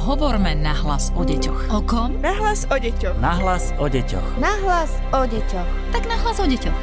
Hovorme 0.00 0.56
nahlas 0.56 1.12
o 1.12 1.28
deťoch. 1.28 1.76
O 1.76 1.84
kom? 1.84 2.16
Nahlas 2.24 2.64
o 2.72 2.76
deťoch. 2.80 3.20
Nahlas 3.20 3.76
o 3.76 3.84
deťoch. 3.84 4.40
Nahlas 4.40 4.96
o 5.12 5.28
deťoch. 5.28 5.68
Tak 5.92 6.08
nahlas 6.08 6.40
o 6.40 6.48
deťoch. 6.48 6.78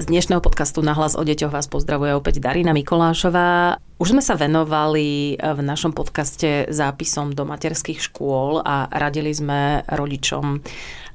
Z 0.00 0.08
dnešného 0.08 0.40
podcastu 0.40 0.80
Nahlas 0.80 1.20
o 1.20 1.22
deťoch 1.22 1.52
vás 1.52 1.68
pozdravuje 1.68 2.16
opäť 2.16 2.40
Darina 2.40 2.72
Mikolášová. 2.72 3.76
Už 4.00 4.16
sme 4.16 4.24
sa 4.24 4.40
venovali 4.40 5.36
v 5.36 5.60
našom 5.60 5.92
podcaste 5.92 6.64
zápisom 6.72 7.36
do 7.36 7.44
materských 7.44 8.00
škôl 8.00 8.64
a 8.64 8.88
radili 8.88 9.36
sme 9.36 9.84
rodičom 9.84 10.64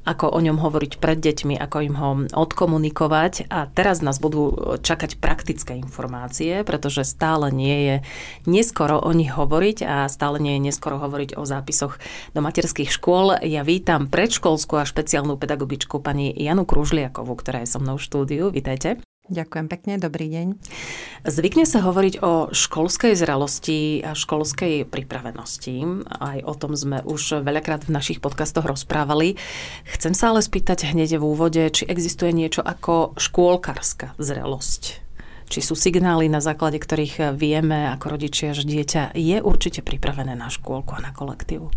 ako 0.10 0.34
o 0.34 0.40
ňom 0.42 0.58
hovoriť 0.58 0.98
pred 0.98 1.22
deťmi, 1.22 1.54
ako 1.62 1.78
im 1.86 1.96
ho 2.02 2.10
odkomunikovať. 2.34 3.54
A 3.54 3.70
teraz 3.70 4.02
nás 4.02 4.18
budú 4.18 4.78
čakať 4.82 5.22
praktické 5.22 5.78
informácie, 5.78 6.66
pretože 6.66 7.06
stále 7.06 7.54
nie 7.54 7.78
je 7.86 7.96
neskoro 8.50 8.98
o 8.98 9.12
nich 9.14 9.30
hovoriť 9.30 9.86
a 9.86 10.10
stále 10.10 10.42
nie 10.42 10.58
je 10.58 10.74
neskoro 10.74 10.98
hovoriť 10.98 11.38
o 11.38 11.46
zápisoch 11.46 12.02
do 12.34 12.42
materských 12.42 12.90
škôl. 12.90 13.38
Ja 13.46 13.62
vítam 13.62 14.10
predškolskú 14.10 14.82
a 14.82 14.90
špeciálnu 14.90 15.38
pedagogičku 15.38 16.02
pani 16.02 16.34
Janu 16.34 16.66
Kružliakovú, 16.66 17.38
ktorá 17.38 17.62
je 17.62 17.70
so 17.70 17.78
mnou 17.78 18.02
v 18.02 18.06
štúdiu. 18.10 18.46
Vítajte. 18.50 19.09
Ďakujem 19.30 19.68
pekne, 19.70 20.02
dobrý 20.02 20.26
deň. 20.26 20.48
Zvykne 21.22 21.70
sa 21.70 21.86
hovoriť 21.86 22.26
o 22.26 22.50
školskej 22.50 23.14
zrelosti 23.14 24.02
a 24.02 24.18
školskej 24.18 24.90
pripravenosti. 24.90 25.86
Aj 26.18 26.42
o 26.42 26.54
tom 26.58 26.74
sme 26.74 27.06
už 27.06 27.46
veľakrát 27.46 27.86
v 27.86 27.94
našich 27.94 28.26
podcastoch 28.26 28.66
rozprávali. 28.66 29.38
Chcem 29.86 30.18
sa 30.18 30.34
ale 30.34 30.42
spýtať 30.42 30.90
hneď 30.90 31.22
v 31.22 31.30
úvode, 31.30 31.62
či 31.70 31.86
existuje 31.86 32.34
niečo 32.34 32.66
ako 32.66 33.14
škôlkarská 33.22 34.18
zrelosť. 34.18 34.98
Či 35.46 35.62
sú 35.62 35.78
signály, 35.78 36.26
na 36.26 36.42
základe 36.42 36.82
ktorých 36.82 37.38
vieme 37.38 37.86
ako 37.86 38.18
rodičia, 38.18 38.58
že 38.58 38.66
dieťa 38.66 39.14
je 39.14 39.46
určite 39.46 39.86
pripravené 39.86 40.34
na 40.34 40.50
škôlku 40.50 40.98
a 40.98 41.06
na 41.06 41.14
kolektívu. 41.14 41.70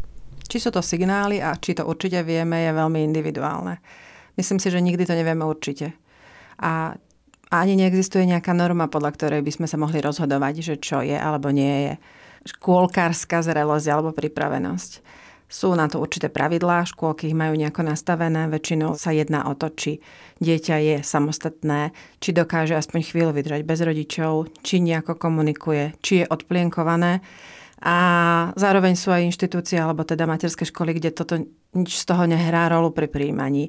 Či 0.48 0.56
sú 0.56 0.72
to 0.72 0.80
signály 0.80 1.44
a 1.44 1.52
či 1.60 1.76
to 1.76 1.84
určite 1.84 2.24
vieme, 2.24 2.64
je 2.64 2.72
veľmi 2.72 3.00
individuálne. 3.04 3.76
Myslím 4.40 4.56
si, 4.56 4.72
že 4.72 4.80
nikdy 4.80 5.04
to 5.04 5.12
nevieme 5.12 5.44
určite. 5.44 5.92
A 6.56 6.96
a 7.52 7.60
ani 7.60 7.76
neexistuje 7.76 8.24
nejaká 8.24 8.56
norma, 8.56 8.88
podľa 8.88 9.12
ktorej 9.12 9.44
by 9.44 9.52
sme 9.52 9.66
sa 9.68 9.76
mohli 9.76 10.00
rozhodovať, 10.00 10.54
že 10.64 10.74
čo 10.80 11.04
je 11.04 11.12
alebo 11.12 11.52
nie 11.52 11.92
je 11.92 11.92
škôlkárska 12.56 13.44
zrelosť 13.44 13.86
alebo 13.92 14.16
pripravenosť. 14.16 15.20
Sú 15.52 15.76
na 15.76 15.84
to 15.84 16.00
určité 16.00 16.32
pravidlá, 16.32 16.88
škôlky 16.88 17.28
ich 17.28 17.36
majú 17.36 17.52
nejako 17.52 17.84
nastavené, 17.84 18.48
väčšinou 18.48 18.96
sa 18.96 19.12
jedná 19.12 19.44
o 19.44 19.52
to, 19.52 19.68
či 19.68 20.00
dieťa 20.40 20.76
je 20.80 20.96
samostatné, 21.04 21.92
či 22.24 22.32
dokáže 22.32 22.72
aspoň 22.72 23.00
chvíľu 23.04 23.36
vydržať 23.36 23.60
bez 23.68 23.84
rodičov, 23.84 24.48
či 24.64 24.80
nejako 24.80 25.20
komunikuje, 25.20 25.92
či 26.00 26.24
je 26.24 26.30
odplienkované. 26.32 27.20
A 27.84 27.96
zároveň 28.56 28.96
sú 28.96 29.12
aj 29.12 29.28
inštitúcie, 29.28 29.76
alebo 29.76 30.08
teda 30.08 30.24
materské 30.24 30.64
školy, 30.64 30.96
kde 30.96 31.12
toto 31.12 31.36
nič 31.76 32.00
z 32.00 32.04
toho 32.08 32.24
nehrá 32.24 32.72
rolu 32.72 32.88
pri 32.96 33.12
príjmaní 33.12 33.68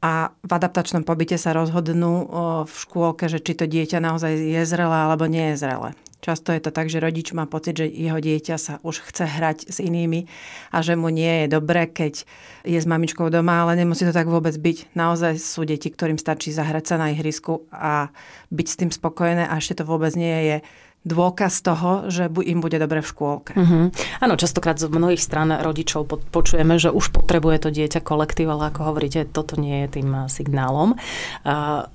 a 0.00 0.32
v 0.40 0.50
adaptačnom 0.56 1.04
pobyte 1.04 1.36
sa 1.36 1.52
rozhodnú 1.52 2.24
v 2.64 2.72
škôlke, 2.72 3.28
že 3.28 3.40
či 3.40 3.52
to 3.52 3.68
dieťa 3.68 4.00
naozaj 4.00 4.32
je 4.32 4.62
zrelé 4.64 4.96
alebo 4.96 5.28
nie 5.28 5.52
je 5.52 5.60
zrelé. 5.60 5.92
Často 6.20 6.52
je 6.52 6.60
to 6.60 6.68
tak, 6.68 6.92
že 6.92 7.00
rodič 7.00 7.32
má 7.32 7.48
pocit, 7.48 7.80
že 7.80 7.88
jeho 7.88 8.20
dieťa 8.20 8.56
sa 8.60 8.76
už 8.84 9.08
chce 9.08 9.24
hrať 9.24 9.72
s 9.72 9.80
inými 9.80 10.28
a 10.68 10.84
že 10.84 10.92
mu 10.92 11.08
nie 11.08 11.44
je 11.44 11.46
dobre, 11.48 11.88
keď 11.88 12.28
je 12.68 12.76
s 12.76 12.84
mamičkou 12.84 13.32
doma, 13.32 13.64
ale 13.64 13.80
nemusí 13.80 14.04
to 14.04 14.12
tak 14.12 14.28
vôbec 14.28 14.52
byť. 14.52 14.92
Naozaj 14.92 15.40
sú 15.40 15.64
deti, 15.64 15.88
ktorým 15.88 16.20
stačí 16.20 16.52
zahrať 16.52 16.84
sa 16.92 16.96
na 17.00 17.08
ihrisku 17.08 17.64
a 17.72 18.12
byť 18.52 18.66
s 18.68 18.78
tým 18.84 18.92
spokojené 18.92 19.48
a 19.48 19.56
ešte 19.56 19.80
to 19.80 19.88
vôbec 19.88 20.12
nie 20.12 20.36
je 20.44 20.56
dôkaz 21.00 21.64
toho, 21.64 22.12
že 22.12 22.28
im 22.28 22.60
bude 22.60 22.76
dobre 22.76 23.00
v 23.00 23.08
škôlke. 23.08 23.52
Uh-huh. 23.56 23.88
Áno, 24.20 24.34
častokrát 24.36 24.76
z 24.76 24.92
mnohých 24.92 25.24
stran 25.24 25.48
rodičov 25.48 26.04
počujeme, 26.28 26.76
že 26.76 26.92
už 26.92 27.08
potrebuje 27.16 27.56
to 27.64 27.70
dieťa 27.72 28.04
kolektív, 28.04 28.52
ale 28.52 28.68
ako 28.68 28.92
hovoríte, 28.92 29.24
toto 29.24 29.56
nie 29.56 29.88
je 29.88 30.00
tým 30.00 30.08
eh, 30.12 30.20
signálom. 30.28 31.00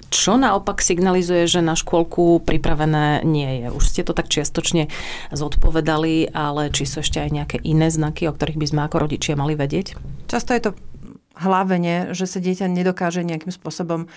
Čo 0.09 0.31
naopak 0.41 0.81
signalizuje, 0.81 1.45
že 1.45 1.61
na 1.61 1.77
škôlku 1.77 2.41
pripravené 2.41 3.21
nie 3.21 3.61
je? 3.61 3.67
Už 3.69 3.83
ste 3.85 4.01
to 4.01 4.17
tak 4.17 4.25
čiastočne 4.25 4.89
zodpovedali, 5.29 6.33
ale 6.33 6.73
či 6.73 6.89
sú 6.89 7.05
ešte 7.05 7.21
aj 7.21 7.29
nejaké 7.29 7.57
iné 7.61 7.93
znaky, 7.93 8.25
o 8.25 8.33
ktorých 8.33 8.57
by 8.57 8.67
sme 8.67 8.81
ako 8.89 9.05
rodičia 9.05 9.37
mali 9.37 9.53
vedieť? 9.53 9.93
Často 10.25 10.57
je 10.57 10.61
to 10.65 10.71
hlavne, 11.35 12.15
že 12.15 12.25
sa 12.27 12.39
dieťa 12.39 12.71
nedokáže 12.71 13.23
nejakým 13.23 13.51
spôsobom 13.51 14.07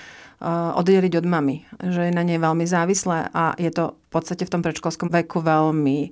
oddeliť 0.78 1.18
od 1.18 1.26
mamy. 1.26 1.66
Že 1.82 2.10
je 2.10 2.12
na 2.14 2.22
nej 2.22 2.38
veľmi 2.38 2.62
závislé 2.62 3.26
a 3.34 3.58
je 3.58 3.70
to 3.74 3.98
v 3.98 4.10
podstate 4.10 4.46
v 4.46 4.52
tom 4.54 4.62
predškolskom 4.62 5.10
veku 5.10 5.42
veľmi 5.42 5.98
e, 6.06 6.10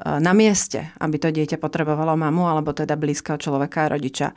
na 0.00 0.32
mieste, 0.32 0.88
aby 0.96 1.20
to 1.20 1.28
dieťa 1.28 1.60
potrebovalo 1.60 2.16
mamu 2.16 2.48
alebo 2.48 2.72
teda 2.72 2.96
blízkeho 2.96 3.36
človeka 3.36 3.84
a 3.84 3.92
rodiča. 3.92 4.32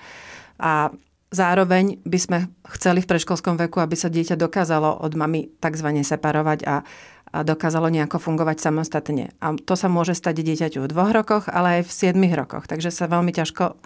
A 0.59 0.91
zároveň 1.31 2.03
by 2.03 2.19
sme 2.19 2.37
chceli 2.75 2.99
v 2.99 3.09
predškolskom 3.15 3.55
veku, 3.55 3.79
aby 3.79 3.95
sa 3.95 4.11
dieťa 4.11 4.35
dokázalo 4.35 4.99
od 4.99 5.15
mamy 5.15 5.55
tzv. 5.55 5.87
separovať 6.03 6.59
a, 6.67 6.83
a 7.31 7.37
dokázalo 7.47 7.87
nejako 7.87 8.19
fungovať 8.19 8.59
samostatne. 8.59 9.31
A 9.39 9.55
to 9.55 9.79
sa 9.79 9.87
môže 9.87 10.19
stať 10.19 10.43
dieťaťu 10.43 10.83
v 10.83 10.91
dvoch 10.91 11.15
rokoch, 11.15 11.47
ale 11.47 11.79
aj 11.79 11.87
v 11.87 11.95
siedmich 11.95 12.35
rokoch. 12.35 12.67
Takže 12.67 12.91
sa 12.91 13.07
veľmi 13.07 13.31
ťažko 13.31 13.79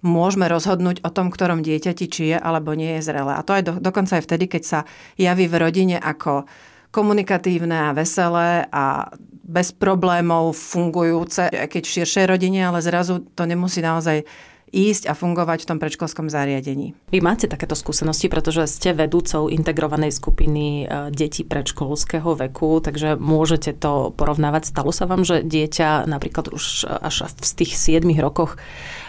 môžeme 0.00 0.48
rozhodnúť 0.48 1.04
o 1.04 1.10
tom, 1.12 1.28
ktorom 1.28 1.64
dieťati, 1.64 2.04
či 2.08 2.22
je 2.34 2.38
alebo 2.38 2.72
nie 2.76 2.98
je 3.00 3.12
zrelé. 3.12 3.32
A 3.36 3.44
to 3.44 3.56
aj 3.56 3.62
do, 3.64 3.72
dokonca 3.80 4.16
aj 4.20 4.24
vtedy, 4.24 4.44
keď 4.48 4.62
sa 4.64 4.80
javí 5.20 5.46
v 5.48 5.60
rodine 5.60 5.96
ako 6.00 6.48
komunikatívne 6.90 7.90
a 7.90 7.94
veselé 7.94 8.66
a 8.70 9.08
bez 9.50 9.74
problémov 9.74 10.54
fungujúce, 10.54 11.50
aj 11.50 11.68
keď 11.70 11.82
v 11.86 11.94
širšej 12.02 12.24
rodine, 12.26 12.66
ale 12.66 12.82
zrazu 12.82 13.22
to 13.34 13.46
nemusí 13.46 13.82
naozaj 13.82 14.22
ísť 14.70 15.10
a 15.10 15.18
fungovať 15.18 15.66
v 15.66 15.68
tom 15.74 15.78
predškolskom 15.82 16.30
zariadení. 16.30 16.94
Vy 17.10 17.18
máte 17.18 17.50
takéto 17.50 17.74
skúsenosti, 17.74 18.30
pretože 18.30 18.70
ste 18.70 18.94
vedúcou 18.94 19.50
integrovanej 19.50 20.14
skupiny 20.14 20.86
e, 20.86 21.10
detí 21.10 21.42
predškolského 21.42 22.38
veku, 22.38 22.78
takže 22.82 23.18
môžete 23.18 23.74
to 23.76 24.14
porovnávať. 24.14 24.70
Stalo 24.70 24.94
sa 24.94 25.10
vám, 25.10 25.26
že 25.26 25.42
dieťa 25.42 26.06
napríklad 26.06 26.54
už 26.54 26.86
až 26.86 27.30
v 27.30 27.66
tých 27.66 27.74
7 27.74 28.06
rokoch 28.22 28.56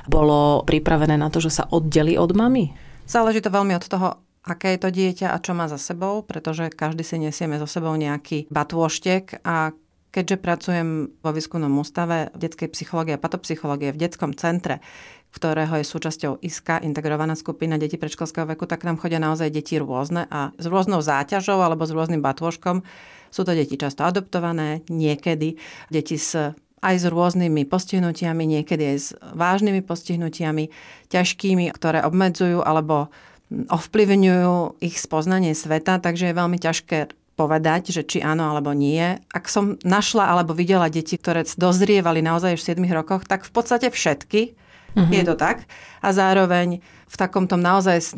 bolo 0.09 0.65
pripravené 0.65 1.15
na 1.17 1.29
to, 1.29 1.37
že 1.37 1.61
sa 1.61 1.63
oddeli 1.69 2.17
od 2.17 2.33
mamy? 2.33 2.73
Záleží 3.05 3.41
to 3.41 3.53
veľmi 3.53 3.77
od 3.77 3.85
toho, 3.85 4.07
aké 4.41 4.73
je 4.73 4.79
to 4.81 4.89
dieťa 4.89 5.27
a 5.29 5.41
čo 5.41 5.53
má 5.53 5.69
za 5.69 5.77
sebou, 5.77 6.25
pretože 6.25 6.73
každý 6.73 7.05
si 7.05 7.21
nesieme 7.21 7.61
so 7.61 7.69
sebou 7.69 7.93
nejaký 7.93 8.49
batôštek 8.49 9.45
a 9.45 9.75
keďže 10.11 10.43
pracujem 10.43 10.89
vo 11.23 11.31
výskumnom 11.31 11.71
ústave 11.79 12.29
detskej 12.35 12.67
psychológie 12.75 13.15
a 13.15 13.21
patopsychológie 13.21 13.95
v 13.95 14.01
detskom 14.01 14.35
centre, 14.35 14.83
ktorého 15.31 15.79
je 15.79 15.85
súčasťou 15.87 16.43
ISKA, 16.43 16.83
integrovaná 16.83 17.39
skupina 17.39 17.79
detí 17.79 17.95
predškolského 17.95 18.45
veku, 18.51 18.67
tak 18.67 18.83
nám 18.83 18.99
chodia 18.99 19.17
naozaj 19.17 19.47
deti 19.47 19.79
rôzne 19.79 20.27
a 20.27 20.51
s 20.59 20.65
rôznou 20.67 20.99
záťažou 20.99 21.59
alebo 21.63 21.87
s 21.87 21.95
rôznym 21.95 22.19
batôžkom. 22.19 22.83
Sú 23.31 23.47
to 23.47 23.55
deti 23.55 23.79
často 23.79 24.03
adoptované, 24.03 24.83
niekedy 24.91 25.55
deti 25.87 26.19
s 26.19 26.55
aj 26.81 26.95
s 26.97 27.05
rôznymi 27.05 27.69
postihnutiami, 27.69 28.43
niekedy 28.57 28.83
aj 28.83 28.97
s 28.97 29.07
vážnymi 29.37 29.85
postihnutiami, 29.85 30.73
ťažkými, 31.13 31.69
ktoré 31.69 32.01
obmedzujú 32.01 32.65
alebo 32.65 33.13
ovplyvňujú 33.53 34.81
ich 34.81 34.97
spoznanie 34.97 35.53
sveta, 35.53 36.01
takže 36.01 36.33
je 36.33 36.39
veľmi 36.41 36.57
ťažké 36.57 37.13
povedať, 37.37 37.93
že 37.93 38.01
či 38.01 38.19
áno 38.25 38.49
alebo 38.49 38.73
nie. 38.73 39.17
Ak 39.29 39.45
som 39.47 39.77
našla 39.85 40.29
alebo 40.33 40.57
videla 40.57 40.89
deti, 40.89 41.15
ktoré 41.15 41.45
dozrievali 41.45 42.25
naozaj 42.25 42.57
už 42.57 42.61
v 42.65 42.69
7 42.81 42.97
rokoch, 42.97 43.29
tak 43.29 43.45
v 43.45 43.51
podstate 43.53 43.87
všetky, 43.93 44.57
mm-hmm. 44.95 45.13
je 45.13 45.23
to 45.23 45.35
tak. 45.35 45.65
A 46.01 46.09
zároveň 46.11 46.81
v 46.83 47.15
takomto 47.15 47.59
naozaj 47.59 48.17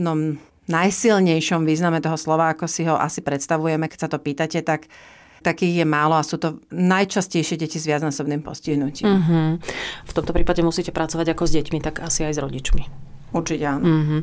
najsilnejšom 0.63 1.67
význame 1.67 2.00
toho 2.00 2.16
slova, 2.16 2.53
ako 2.53 2.66
si 2.72 2.88
ho 2.88 2.95
asi 2.95 3.19
predstavujeme, 3.19 3.89
keď 3.91 4.00
sa 4.07 4.09
to 4.11 4.22
pýtate, 4.22 4.63
tak 4.63 4.88
takých 5.44 5.84
je 5.84 5.85
málo 5.85 6.16
a 6.16 6.23
sú 6.23 6.39
to 6.39 6.63
najčastejšie 6.72 7.59
deti 7.59 7.75
s 7.75 7.84
viacnásobným 7.84 8.40
postihnutím. 8.40 9.11
Mm-hmm. 9.11 9.47
V 10.08 10.11
tomto 10.16 10.31
prípade 10.31 10.64
musíte 10.64 10.96
pracovať 10.96 11.35
ako 11.35 11.43
s 11.43 11.52
deťmi, 11.59 11.79
tak 11.84 11.99
asi 11.99 12.23
aj 12.23 12.40
s 12.40 12.40
rodičmi. 12.40 13.13
Určite 13.34 13.66
áno. 13.66 13.82
Mm-hmm. 13.82 14.20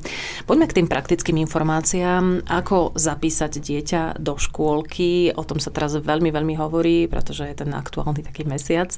Poďme 0.46 0.66
k 0.70 0.76
tým 0.78 0.86
praktickým 0.86 1.36
informáciám. 1.42 2.46
Ako 2.46 2.94
zapísať 2.94 3.58
dieťa 3.58 4.02
do 4.22 4.38
škôlky? 4.38 5.34
O 5.34 5.42
tom 5.42 5.58
sa 5.58 5.74
teraz 5.74 5.98
veľmi, 5.98 6.30
veľmi 6.30 6.54
hovorí, 6.54 7.10
pretože 7.10 7.42
je 7.50 7.66
ten 7.66 7.70
aktuálny 7.74 8.22
taký 8.22 8.46
mesiac. 8.46 8.94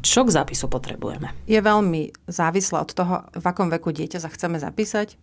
Čo 0.00 0.24
k 0.24 0.34
zápisu 0.38 0.70
potrebujeme? 0.70 1.34
Je 1.50 1.58
veľmi 1.58 2.14
závislé 2.30 2.78
od 2.78 2.90
toho, 2.94 3.14
v 3.34 3.44
akom 3.44 3.68
veku 3.74 3.90
dieťa 3.90 4.22
sa 4.22 4.30
chceme 4.30 4.62
zapísať 4.62 5.18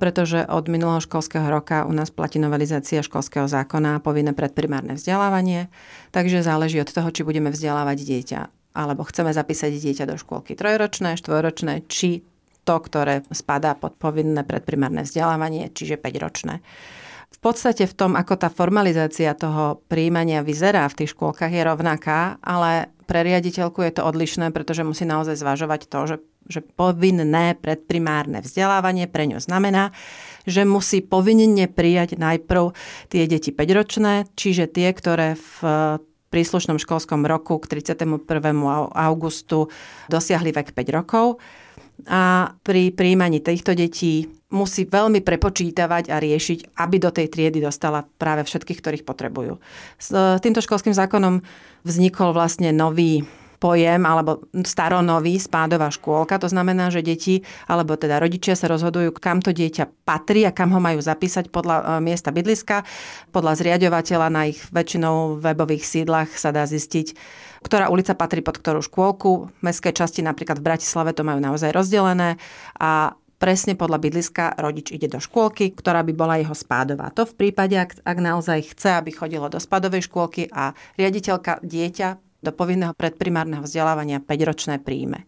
pretože 0.00 0.48
od 0.48 0.72
minulého 0.72 1.04
školského 1.04 1.44
roka 1.52 1.84
u 1.84 1.92
nás 1.92 2.08
platí 2.08 2.40
novelizácia 2.40 3.04
školského 3.04 3.44
zákona 3.44 4.00
povinné 4.00 4.32
predprimárne 4.32 4.96
vzdelávanie, 4.96 5.68
takže 6.10 6.40
záleží 6.40 6.80
od 6.80 6.88
toho, 6.88 7.12
či 7.12 7.22
budeme 7.22 7.52
vzdelávať 7.52 7.98
dieťa 8.00 8.40
alebo 8.72 9.04
chceme 9.04 9.30
zapísať 9.30 9.68
dieťa 9.68 10.04
do 10.08 10.16
škôlky 10.16 10.56
trojročné, 10.56 11.20
štvojročné, 11.20 11.84
či 11.92 12.24
to, 12.62 12.76
ktoré 12.78 13.26
spadá 13.34 13.74
pod 13.74 13.98
povinné 13.98 14.46
predprimárne 14.46 15.02
vzdelávanie, 15.02 15.70
čiže 15.74 15.98
5-ročné. 15.98 16.62
v 17.32 17.38
podstate 17.40 17.88
v 17.88 17.94
tom, 17.96 18.12
ako 18.14 18.38
tá 18.38 18.52
formalizácia 18.52 19.32
toho 19.34 19.82
príjmania 19.88 20.44
vyzerá 20.44 20.86
v 20.86 21.02
tých 21.02 21.16
škôlkach 21.16 21.50
je 21.50 21.62
rovnaká, 21.64 22.38
ale 22.44 22.92
pre 23.08 23.26
riaditeľku 23.26 23.82
je 23.82 23.92
to 23.98 24.06
odlišné, 24.06 24.54
pretože 24.54 24.86
musí 24.86 25.02
naozaj 25.04 25.36
zvažovať 25.36 25.90
to, 25.90 26.00
že, 26.06 26.16
že 26.48 26.60
povinné 26.62 27.58
predprimárne 27.58 28.40
vzdelávanie 28.40 29.10
pre 29.10 29.26
ňu 29.26 29.42
znamená, 29.42 29.90
že 30.46 30.62
musí 30.62 31.02
povinne 31.02 31.66
prijať 31.66 32.16
najprv 32.16 32.72
tie 33.10 33.26
deti 33.26 33.50
5-ročné, 33.50 34.32
čiže 34.32 34.70
tie, 34.70 34.88
ktoré 34.94 35.34
v 35.36 35.54
príslušnom 36.32 36.80
školskom 36.80 37.28
roku 37.28 37.60
k 37.60 37.84
31. 37.84 38.24
augustu 38.96 39.68
dosiahli 40.08 40.56
vek 40.56 40.72
5 40.72 40.96
rokov 40.96 41.36
a 42.08 42.54
pri 42.62 42.90
príjmaní 42.94 43.42
týchto 43.42 43.76
detí 43.76 44.26
musí 44.52 44.84
veľmi 44.84 45.24
prepočítavať 45.24 46.12
a 46.12 46.20
riešiť, 46.20 46.76
aby 46.76 46.96
do 47.00 47.08
tej 47.08 47.32
triedy 47.32 47.58
dostala 47.64 48.04
práve 48.20 48.44
všetkých, 48.44 48.80
ktorých 48.84 49.06
potrebujú. 49.08 49.56
S 49.96 50.12
týmto 50.44 50.60
školským 50.60 50.92
zákonom 50.92 51.40
vznikol 51.82 52.36
vlastne 52.36 52.70
nový 52.70 53.24
pojem 53.62 54.02
alebo 54.02 54.42
staronový 54.66 55.38
spádová 55.38 55.86
škôlka. 55.94 56.42
To 56.42 56.50
znamená, 56.50 56.90
že 56.90 57.06
deti 57.06 57.46
alebo 57.70 57.94
teda 57.94 58.18
rodičia 58.18 58.58
sa 58.58 58.66
rozhodujú, 58.66 59.14
kam 59.14 59.38
to 59.38 59.54
dieťa 59.54 60.02
patrí 60.02 60.42
a 60.42 60.50
kam 60.50 60.74
ho 60.74 60.82
majú 60.82 60.98
zapísať 60.98 61.46
podľa 61.54 61.76
e, 61.78 61.84
miesta 62.02 62.34
bydliska. 62.34 62.82
Podľa 63.30 63.52
zriadovateľa 63.62 64.28
na 64.34 64.50
ich 64.50 64.58
väčšinou 64.74 65.38
webových 65.38 65.86
sídlach 65.86 66.34
sa 66.34 66.50
dá 66.50 66.66
zistiť, 66.66 67.14
ktorá 67.62 67.88
ulica 67.88 68.12
patrí 68.18 68.42
pod 68.42 68.58
ktorú 68.58 68.82
škôlku. 68.82 69.54
Mestské 69.62 69.94
časti 69.94 70.20
napríklad 70.20 70.58
v 70.58 70.66
Bratislave 70.74 71.14
to 71.14 71.22
majú 71.22 71.38
naozaj 71.38 71.70
rozdelené 71.70 72.36
a 72.76 73.14
presne 73.42 73.74
podľa 73.74 73.98
bydliska 73.98 74.44
rodič 74.54 74.94
ide 74.94 75.10
do 75.10 75.18
škôlky, 75.18 75.74
ktorá 75.74 76.06
by 76.06 76.12
bola 76.14 76.38
jeho 76.38 76.54
spádová. 76.54 77.10
To 77.18 77.26
v 77.26 77.34
prípade, 77.34 77.74
ak, 77.74 77.98
ak 78.06 78.18
naozaj 78.22 78.70
chce, 78.70 79.02
aby 79.02 79.10
chodilo 79.10 79.50
do 79.50 79.58
spádovej 79.58 80.06
škôlky 80.06 80.46
a 80.54 80.78
riaditeľka 80.94 81.58
dieťa 81.62 82.08
do 82.42 82.50
povinného 82.54 82.94
predprimárneho 82.94 83.66
vzdelávania 83.66 84.22
5-ročné 84.22 84.78
príjme. 84.78 85.26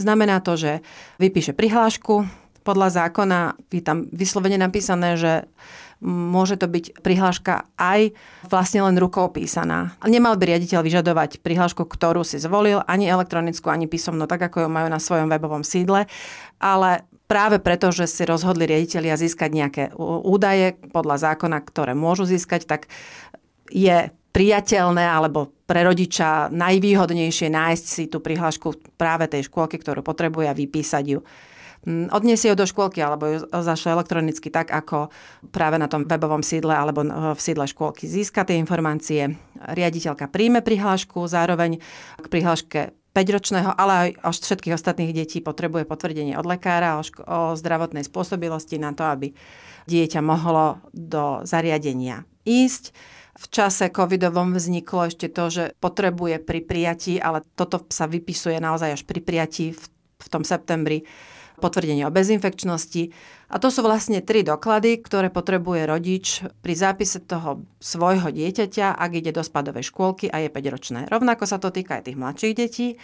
Znamená 0.00 0.40
to, 0.40 0.56
že 0.56 0.80
vypíše 1.20 1.52
prihlášku, 1.52 2.24
podľa 2.62 2.88
zákona 3.04 3.58
je 3.68 3.82
tam 3.84 4.06
vyslovene 4.14 4.56
napísané, 4.56 5.18
že 5.18 5.44
môže 6.02 6.58
to 6.58 6.66
byť 6.66 7.00
prihláška 7.00 7.70
aj 7.78 8.10
vlastne 8.50 8.82
len 8.82 8.98
rukou 8.98 9.30
písaná. 9.30 9.94
Nemal 10.02 10.34
by 10.34 10.50
riaditeľ 10.50 10.82
vyžadovať 10.82 11.38
prihlášku, 11.40 11.86
ktorú 11.86 12.26
si 12.26 12.42
zvolil, 12.42 12.82
ani 12.90 13.06
elektronickú, 13.06 13.70
ani 13.70 13.86
písomnú, 13.86 14.26
tak 14.26 14.50
ako 14.50 14.66
ju 14.66 14.68
majú 14.68 14.90
na 14.90 14.98
svojom 14.98 15.30
webovom 15.30 15.62
sídle, 15.62 16.10
ale 16.58 17.06
práve 17.30 17.62
preto, 17.62 17.94
že 17.94 18.10
si 18.10 18.26
rozhodli 18.26 18.66
riaditeľia 18.66 19.16
získať 19.16 19.50
nejaké 19.54 19.82
údaje 20.26 20.76
podľa 20.90 21.32
zákona, 21.32 21.62
ktoré 21.64 21.94
môžu 21.96 22.26
získať, 22.26 22.66
tak 22.66 22.90
je 23.72 24.10
priateľné 24.32 25.04
alebo 25.06 25.52
pre 25.68 25.84
rodiča 25.84 26.52
najvýhodnejšie 26.52 27.48
nájsť 27.52 27.84
si 27.84 28.04
tú 28.08 28.20
prihlášku 28.20 28.96
práve 28.96 29.28
tej 29.28 29.48
škôlky, 29.48 29.80
ktorú 29.80 30.04
potrebuje 30.04 30.46
a 30.48 30.56
vypísať 30.56 31.04
ju. 31.08 31.20
Mm, 31.82 32.14
odniesie 32.14 32.54
ju 32.54 32.56
do 32.58 32.66
škôlky 32.68 33.02
alebo 33.02 33.26
ju 33.26 33.38
zašle 33.50 33.98
elektronicky 33.98 34.54
tak, 34.54 34.70
ako 34.70 35.10
práve 35.50 35.82
na 35.82 35.90
tom 35.90 36.06
webovom 36.06 36.46
sídle 36.46 36.70
alebo 36.70 37.02
v 37.34 37.40
sídle 37.40 37.66
škôlky 37.66 38.06
získa 38.06 38.46
tie 38.46 38.58
informácie. 38.58 39.34
Riaditeľka 39.58 40.30
príjme 40.30 40.62
prihlášku, 40.62 41.26
zároveň 41.26 41.82
k 42.22 42.26
prihláške 42.30 42.94
5-ročného, 43.12 43.74
ale 43.76 44.16
aj 44.22 44.30
všetkých 44.30 44.78
ostatných 44.78 45.12
detí 45.12 45.44
potrebuje 45.44 45.84
potvrdenie 45.84 46.38
od 46.38 46.48
lekára 46.48 46.96
o, 46.96 47.04
ško- 47.04 47.26
o 47.26 47.38
zdravotnej 47.58 48.06
spôsobilosti 48.06 48.80
na 48.80 48.96
to, 48.96 49.04
aby 49.04 49.34
dieťa 49.84 50.22
mohlo 50.24 50.80
do 50.94 51.44
zariadenia 51.44 52.24
ísť 52.46 52.90
v 53.32 53.44
čase 53.48 53.88
covidovom 53.88 54.52
vzniklo 54.52 55.08
ešte 55.08 55.32
to, 55.32 55.48
že 55.48 55.64
potrebuje 55.80 56.42
pri 56.44 56.60
prijatí, 56.60 57.16
ale 57.16 57.40
toto 57.56 57.80
sa 57.88 58.04
vypisuje 58.04 58.60
naozaj 58.60 59.00
až 59.00 59.02
pri 59.08 59.24
prijatí 59.24 59.72
v, 59.72 59.82
v 60.20 60.26
tom 60.28 60.44
septembri, 60.44 61.08
potvrdenie 61.62 62.02
o 62.02 62.10
bezinfekčnosti. 62.10 63.14
A 63.46 63.62
to 63.62 63.70
sú 63.70 63.86
vlastne 63.86 64.18
tri 64.18 64.42
doklady, 64.42 64.98
ktoré 64.98 65.30
potrebuje 65.30 65.86
rodič 65.86 66.42
pri 66.58 66.74
zápise 66.74 67.22
toho 67.22 67.62
svojho 67.78 68.34
dieťaťa, 68.34 68.98
ak 68.98 69.10
ide 69.14 69.30
do 69.30 69.46
spadovej 69.46 69.86
škôlky 69.86 70.26
a 70.26 70.42
je 70.42 70.50
5-ročné. 70.50 71.06
Rovnako 71.06 71.46
sa 71.46 71.62
to 71.62 71.70
týka 71.70 72.02
aj 72.02 72.10
tých 72.10 72.18
mladších 72.18 72.54
detí. 72.58 72.98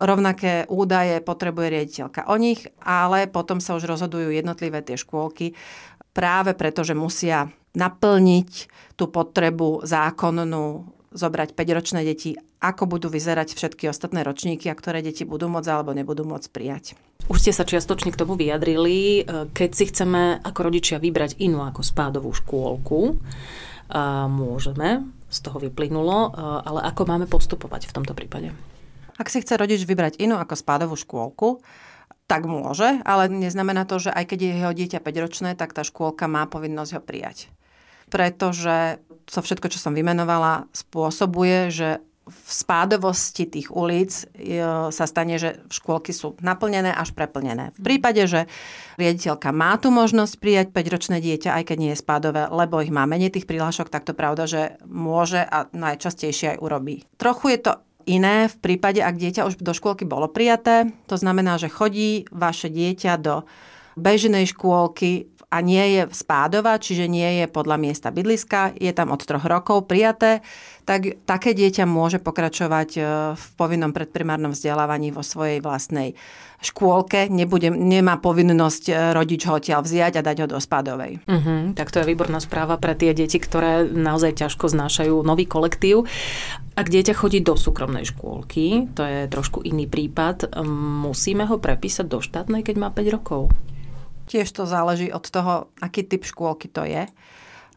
Rovnaké 0.00 0.64
údaje 0.72 1.20
potrebuje 1.20 1.68
riaditeľka 1.68 2.32
o 2.32 2.36
nich, 2.40 2.64
ale 2.80 3.28
potom 3.28 3.60
sa 3.60 3.76
už 3.76 3.84
rozhodujú 3.84 4.32
jednotlivé 4.32 4.80
tie 4.80 4.96
škôlky 4.96 5.52
práve 6.16 6.54
preto, 6.56 6.86
že 6.86 6.96
musia 6.96 7.50
naplniť 7.76 8.50
tú 8.98 9.10
potrebu 9.10 9.84
zákonnú 9.84 10.86
zobrať 11.14 11.54
5-ročné 11.54 12.00
deti, 12.04 12.36
ako 12.58 12.98
budú 12.98 13.08
vyzerať 13.08 13.54
všetky 13.54 13.86
ostatné 13.90 14.26
ročníky 14.26 14.66
a 14.68 14.78
ktoré 14.78 15.00
deti 15.00 15.22
budú 15.22 15.46
môcť 15.46 15.68
alebo 15.70 15.94
nebudú 15.94 16.26
môcť 16.26 16.48
prijať. 16.50 16.98
Už 17.28 17.44
ste 17.44 17.52
sa 17.52 17.68
čiastočne 17.68 18.08
k 18.08 18.20
tomu 18.20 18.34
vyjadrili. 18.40 19.24
Keď 19.52 19.70
si 19.76 19.84
chceme 19.92 20.40
ako 20.40 20.60
rodičia 20.72 20.96
vybrať 20.96 21.36
inú 21.38 21.60
ako 21.60 21.84
spádovú 21.84 22.32
škôlku, 22.32 23.20
môžeme, 24.32 25.04
z 25.28 25.38
toho 25.44 25.60
vyplynulo, 25.60 26.32
ale 26.64 26.80
ako 26.88 27.04
máme 27.04 27.26
postupovať 27.28 27.88
v 27.88 27.94
tomto 28.00 28.16
prípade? 28.16 28.56
Ak 29.20 29.28
si 29.28 29.44
chce 29.44 29.60
rodič 29.60 29.84
vybrať 29.84 30.16
inú 30.20 30.40
ako 30.40 30.56
spádovú 30.56 30.96
škôlku, 30.96 31.60
tak 32.28 32.44
môže, 32.44 33.00
ale 33.08 33.28
neznamená 33.32 33.88
to, 33.88 34.00
že 34.00 34.12
aj 34.12 34.24
keď 34.28 34.38
je 34.40 34.52
jeho 34.52 34.72
dieťa 34.76 35.00
5-ročné, 35.00 35.50
tak 35.56 35.72
tá 35.72 35.84
škôlka 35.84 36.28
má 36.28 36.44
povinnosť 36.44 36.92
ho 36.96 37.00
prijať 37.00 37.48
pretože 38.08 38.98
to 39.28 39.44
všetko, 39.44 39.68
čo 39.68 39.78
som 39.78 39.92
vymenovala, 39.92 40.66
spôsobuje, 40.72 41.68
že 41.68 41.88
v 42.28 42.48
spádovosti 42.48 43.48
tých 43.48 43.72
ulic 43.72 44.28
e, 44.36 44.62
sa 44.92 45.04
stane, 45.08 45.40
že 45.40 45.64
škôlky 45.72 46.12
sú 46.12 46.36
naplnené 46.44 46.92
až 46.92 47.16
preplnené. 47.16 47.72
V 47.76 47.80
prípade, 47.82 48.22
že 48.28 48.46
riaditeľka 49.00 49.50
má 49.50 49.74
tu 49.80 49.88
možnosť 49.88 50.34
prijať 50.38 50.66
5-ročné 50.70 51.18
dieťa, 51.18 51.56
aj 51.58 51.64
keď 51.72 51.76
nie 51.80 51.90
je 51.96 52.02
spádové, 52.02 52.46
lebo 52.52 52.84
ich 52.84 52.92
má 52.92 53.08
menej 53.08 53.34
tých 53.34 53.48
prihlášok, 53.48 53.88
tak 53.90 54.04
to 54.04 54.12
pravda, 54.12 54.44
že 54.46 54.62
môže 54.86 55.40
a 55.40 55.66
najčastejšie 55.72 56.56
aj 56.56 56.62
urobí. 56.62 57.02
Trochu 57.16 57.56
je 57.56 57.60
to 57.64 57.72
iné 58.08 58.48
v 58.48 58.56
prípade, 58.56 59.04
ak 59.04 59.20
dieťa 59.20 59.44
už 59.44 59.60
do 59.60 59.76
škôlky 59.76 60.08
bolo 60.08 60.32
prijaté. 60.32 60.88
To 61.12 61.20
znamená, 61.20 61.60
že 61.60 61.68
chodí 61.68 62.24
vaše 62.32 62.72
dieťa 62.72 63.12
do 63.20 63.44
bežnej 63.98 64.46
škôlky 64.48 65.28
a 65.48 65.64
nie 65.64 65.96
je 65.96 66.02
spádová, 66.12 66.76
čiže 66.76 67.08
nie 67.08 67.40
je 67.40 67.46
podľa 67.48 67.80
miesta 67.80 68.12
bydliska, 68.12 68.76
je 68.76 68.92
tam 68.92 69.08
od 69.16 69.24
troch 69.24 69.48
rokov 69.48 69.88
prijaté, 69.88 70.44
tak 70.84 71.24
také 71.24 71.56
dieťa 71.56 71.88
môže 71.88 72.20
pokračovať 72.20 72.90
e, 72.96 73.00
v 73.32 73.44
povinnom 73.56 73.96
predprimárnom 73.96 74.52
vzdelávaní 74.52 75.08
vo 75.08 75.24
svojej 75.24 75.64
vlastnej 75.64 76.12
škôlke. 76.60 77.32
Nebude, 77.32 77.72
nemá 77.72 78.20
povinnosť 78.20 78.84
e, 78.88 78.92
rodič 79.16 79.48
ho 79.48 79.56
odtiaľ 79.56 79.88
vziať 79.88 80.20
a 80.20 80.24
dať 80.24 80.36
ho 80.44 80.46
do 80.52 80.60
spádovej. 80.60 81.24
Uh-huh, 81.24 81.72
tak 81.72 81.96
to 81.96 82.04
je 82.04 82.08
výborná 82.12 82.44
správa 82.44 82.76
pre 82.76 82.92
tie 82.92 83.16
deti, 83.16 83.40
ktoré 83.40 83.88
naozaj 83.88 84.44
ťažko 84.44 84.68
znášajú 84.68 85.16
nový 85.24 85.48
kolektív. 85.48 86.04
Ak 86.76 86.92
dieťa 86.92 87.16
chodí 87.16 87.40
do 87.40 87.56
súkromnej 87.56 88.04
škôlky, 88.04 88.92
to 88.92 89.00
je 89.00 89.32
trošku 89.32 89.64
iný 89.64 89.88
prípad, 89.88 90.60
musíme 91.04 91.48
ho 91.48 91.56
prepísať 91.56 92.04
do 92.04 92.20
štátnej, 92.20 92.60
keď 92.60 92.76
má 92.76 92.88
5 92.92 93.16
rokov? 93.16 93.48
Tiež 94.28 94.52
to 94.52 94.68
záleží 94.68 95.08
od 95.08 95.24
toho, 95.24 95.72
aký 95.80 96.04
typ 96.04 96.28
škôlky 96.28 96.68
to 96.68 96.84
je, 96.84 97.08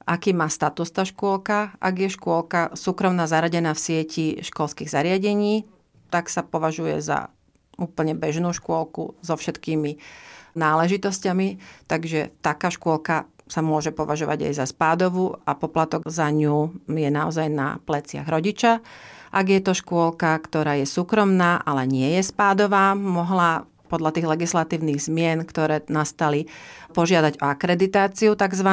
aký 0.03 0.36
má 0.36 0.51
status 0.51 0.91
tá 0.91 1.08
škôlka. 1.08 1.79
Ak 1.79 1.96
je 1.96 2.12
škôlka 2.12 2.75
súkromná 2.75 3.25
zaradená 3.25 3.72
v 3.72 3.79
sieti 3.79 4.25
školských 4.43 4.91
zariadení, 4.91 5.63
tak 6.12 6.27
sa 6.27 6.43
považuje 6.43 7.00
za 7.00 7.31
úplne 7.79 8.13
bežnú 8.13 8.51
škôlku 8.51 9.15
so 9.24 9.34
všetkými 9.39 9.98
náležitosťami, 10.60 11.48
takže 11.88 12.36
taká 12.43 12.67
škôlka 12.67 13.31
sa 13.48 13.60
môže 13.60 13.91
považovať 13.91 14.51
aj 14.51 14.53
za 14.63 14.65
spádovú 14.67 15.39
a 15.43 15.55
poplatok 15.55 16.08
za 16.08 16.31
ňu 16.31 16.88
je 16.88 17.10
naozaj 17.12 17.48
na 17.51 17.79
pleciach 17.84 18.27
rodiča. 18.27 18.79
Ak 19.31 19.48
je 19.48 19.60
to 19.63 19.72
škôlka, 19.72 20.36
ktorá 20.43 20.75
je 20.79 20.88
súkromná, 20.88 21.60
ale 21.63 21.88
nie 21.88 22.20
je 22.20 22.24
spádová, 22.24 22.96
mohla 22.96 23.67
podľa 23.91 24.15
tých 24.15 24.31
legislatívnych 24.31 25.03
zmien, 25.03 25.43
ktoré 25.43 25.83
nastali, 25.91 26.48
požiadať 26.95 27.43
o 27.43 27.45
akreditáciu 27.51 28.39
tzv., 28.39 28.69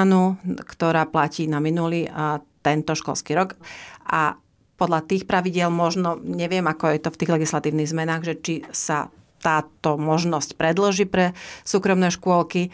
ktorá 0.62 1.10
platí 1.10 1.50
na 1.50 1.58
minulý 1.58 2.06
a 2.06 2.38
tento 2.62 2.94
školský 2.94 3.34
rok. 3.34 3.58
A 4.06 4.38
podľa 4.78 5.02
tých 5.10 5.26
pravidiel 5.26 5.75
možno, 5.75 6.22
neviem 6.22 6.62
ako 6.62 6.94
je 6.94 7.02
to 7.02 7.10
v 7.10 7.18
tých 7.18 7.34
legislatívnych 7.34 7.90
zmenách, 7.90 8.22
že 8.22 8.34
či 8.38 8.54
sa 8.70 9.10
táto 9.42 9.98
možnosť 9.98 10.54
predloží 10.54 11.06
pre 11.06 11.34
súkromné 11.66 12.14
škôlky, 12.14 12.70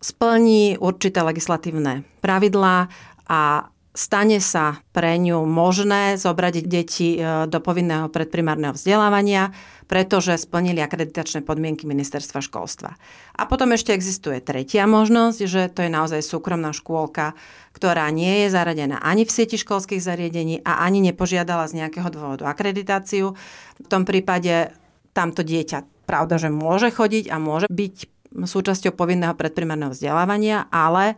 splní 0.00 0.76
určité 0.76 1.24
legislatívne 1.24 2.04
pravidlá 2.20 2.92
a 3.26 3.68
stane 3.96 4.38
sa 4.44 4.84
pre 4.92 5.16
ňu 5.16 5.48
možné 5.48 6.20
zobrať 6.20 6.68
deti 6.68 7.16
e, 7.16 7.48
do 7.48 7.58
povinného 7.64 8.12
predprimárneho 8.12 8.76
vzdelávania, 8.76 9.56
pretože 9.88 10.36
splnili 10.36 10.84
akreditačné 10.84 11.40
podmienky 11.40 11.88
ministerstva 11.88 12.44
školstva. 12.44 12.94
A 13.34 13.42
potom 13.48 13.72
ešte 13.72 13.96
existuje 13.96 14.44
tretia 14.44 14.84
možnosť, 14.84 15.38
že 15.48 15.62
to 15.72 15.80
je 15.82 15.90
naozaj 15.90 16.20
súkromná 16.20 16.76
škôlka, 16.76 17.32
ktorá 17.72 18.12
nie 18.12 18.46
je 18.46 18.52
zaradená 18.52 19.00
ani 19.00 19.24
v 19.24 19.32
sieti 19.32 19.56
školských 19.56 20.04
zariadení 20.04 20.60
a 20.60 20.84
ani 20.84 21.00
nepožiadala 21.00 21.64
z 21.66 21.80
nejakého 21.80 22.12
dôvodu 22.12 22.52
akreditáciu. 22.52 23.32
V 23.80 23.88
tom 23.88 24.04
prípade 24.04 24.76
tamto 25.16 25.40
dieťa 25.40 26.04
pravda, 26.04 26.36
že 26.36 26.52
môže 26.52 26.92
chodiť 26.92 27.32
a 27.32 27.40
môže 27.40 27.66
byť 27.72 27.94
súčasťou 28.36 28.92
povinného 28.92 29.32
predprimárneho 29.32 29.96
vzdelávania, 29.96 30.68
ale 30.68 31.16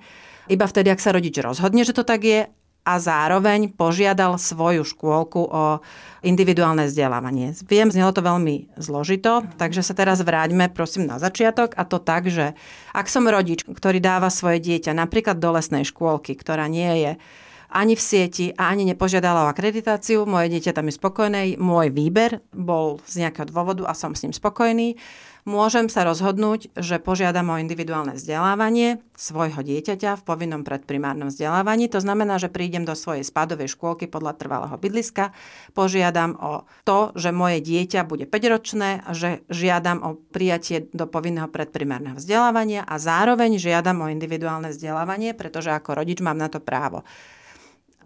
iba 0.48 0.64
vtedy, 0.64 0.88
ak 0.88 1.02
sa 1.02 1.12
rodič 1.12 1.36
rozhodne, 1.42 1.82
že 1.84 1.92
to 1.92 2.06
tak 2.06 2.24
je 2.24 2.48
a 2.88 2.96
zároveň 2.96 3.68
požiadal 3.76 4.40
svoju 4.40 4.80
škôlku 4.80 5.44
o 5.44 5.84
individuálne 6.24 6.88
vzdelávanie. 6.88 7.52
Viem, 7.68 7.92
znelo 7.92 8.16
to 8.16 8.24
veľmi 8.24 8.72
zložito, 8.80 9.44
takže 9.60 9.84
sa 9.84 9.92
teraz 9.92 10.24
vráťme 10.24 10.72
prosím 10.72 11.04
na 11.04 11.20
začiatok 11.20 11.76
a 11.76 11.84
to 11.84 12.00
tak, 12.00 12.32
že 12.32 12.56
ak 12.96 13.04
som 13.12 13.28
rodič, 13.28 13.68
ktorý 13.68 14.00
dáva 14.00 14.32
svoje 14.32 14.64
dieťa 14.64 14.96
napríklad 14.96 15.36
do 15.36 15.52
lesnej 15.52 15.84
škôlky, 15.84 16.32
ktorá 16.32 16.64
nie 16.64 17.04
je 17.04 17.12
ani 17.68 17.92
v 17.92 18.00
sieti 18.00 18.46
ani 18.56 18.88
nepožiadala 18.88 19.44
o 19.44 19.50
akreditáciu. 19.52 20.24
Moje 20.24 20.48
dieťa 20.48 20.72
tam 20.72 20.88
je 20.88 20.96
spokojné, 20.96 21.40
môj 21.60 21.92
výber 21.92 22.40
bol 22.56 22.96
z 23.04 23.28
nejakého 23.28 23.52
dôvodu 23.52 23.84
a 23.84 23.92
som 23.92 24.16
s 24.16 24.24
ním 24.24 24.32
spokojný. 24.32 24.96
Môžem 25.46 25.86
sa 25.86 26.02
rozhodnúť, 26.02 26.74
že 26.74 26.98
požiadam 26.98 27.54
o 27.54 27.60
individuálne 27.60 28.18
vzdelávanie 28.18 28.98
svojho 29.14 29.62
dieťaťa 29.62 30.18
v 30.18 30.26
povinnom 30.26 30.62
predprimárnom 30.66 31.30
vzdelávaní. 31.30 31.86
To 31.92 32.02
znamená, 32.02 32.42
že 32.42 32.50
prídem 32.50 32.82
do 32.82 32.98
svojej 32.98 33.22
spádovej 33.22 33.70
škôlky 33.74 34.10
podľa 34.10 34.34
trvalého 34.34 34.74
bydliska, 34.74 35.30
požiadam 35.76 36.34
o 36.38 36.66
to, 36.82 37.14
že 37.14 37.30
moje 37.30 37.62
dieťa 37.62 38.08
bude 38.08 38.26
5-ročné 38.26 39.06
a 39.06 39.10
že 39.14 39.46
žiadam 39.52 40.02
o 40.02 40.10
prijatie 40.18 40.90
do 40.90 41.06
povinného 41.06 41.46
predprimárneho 41.52 42.18
vzdelávania 42.18 42.82
a 42.82 42.98
zároveň 42.98 43.60
žiadam 43.60 44.02
o 44.02 44.10
individuálne 44.10 44.74
vzdelávanie, 44.74 45.36
pretože 45.38 45.70
ako 45.70 46.02
rodič 46.02 46.18
mám 46.24 46.38
na 46.40 46.50
to 46.50 46.58
právo 46.58 47.06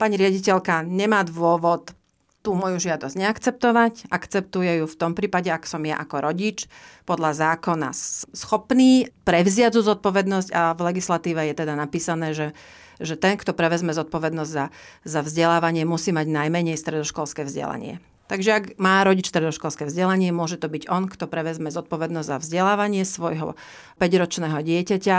pani 0.03 0.19
riaditeľka 0.19 0.83
nemá 0.83 1.23
dôvod 1.23 1.95
tú 2.43 2.59
moju 2.59 2.83
žiadosť 2.83 3.15
neakceptovať. 3.15 4.11
Akceptuje 4.11 4.83
ju 4.83 4.87
v 4.91 4.99
tom 4.99 5.15
prípade, 5.15 5.49
ak 5.49 5.63
som 5.65 5.81
ja 5.87 5.97
ako 5.97 6.27
rodič 6.27 6.67
podľa 7.07 7.39
zákona 7.39 7.95
schopný 8.35 9.09
prevziať 9.23 9.79
tú 9.79 9.81
zodpovednosť 9.87 10.49
a 10.51 10.75
v 10.75 10.81
legislatíve 10.93 11.41
je 11.47 11.55
teda 11.55 11.79
napísané, 11.79 12.35
že, 12.35 12.51
že 12.99 13.15
ten, 13.15 13.39
kto 13.39 13.55
prevezme 13.55 13.95
zodpovednosť 13.95 14.51
za, 14.51 14.75
za 15.07 15.21
vzdelávanie, 15.23 15.87
musí 15.87 16.11
mať 16.11 16.27
najmenej 16.27 16.75
stredoškolské 16.75 17.47
vzdelanie. 17.47 18.03
Takže 18.27 18.51
ak 18.51 18.65
má 18.81 19.03
rodič 19.07 19.29
stredoškolské 19.31 19.87
vzdelanie, 19.87 20.35
môže 20.35 20.59
to 20.59 20.67
byť 20.67 20.89
on, 20.91 21.07
kto 21.07 21.31
prevezme 21.31 21.71
zodpovednosť 21.71 22.29
za 22.29 22.39
vzdelávanie 22.43 23.07
svojho 23.07 23.55
5-ročného 24.03 24.59
dieťaťa 24.63 25.19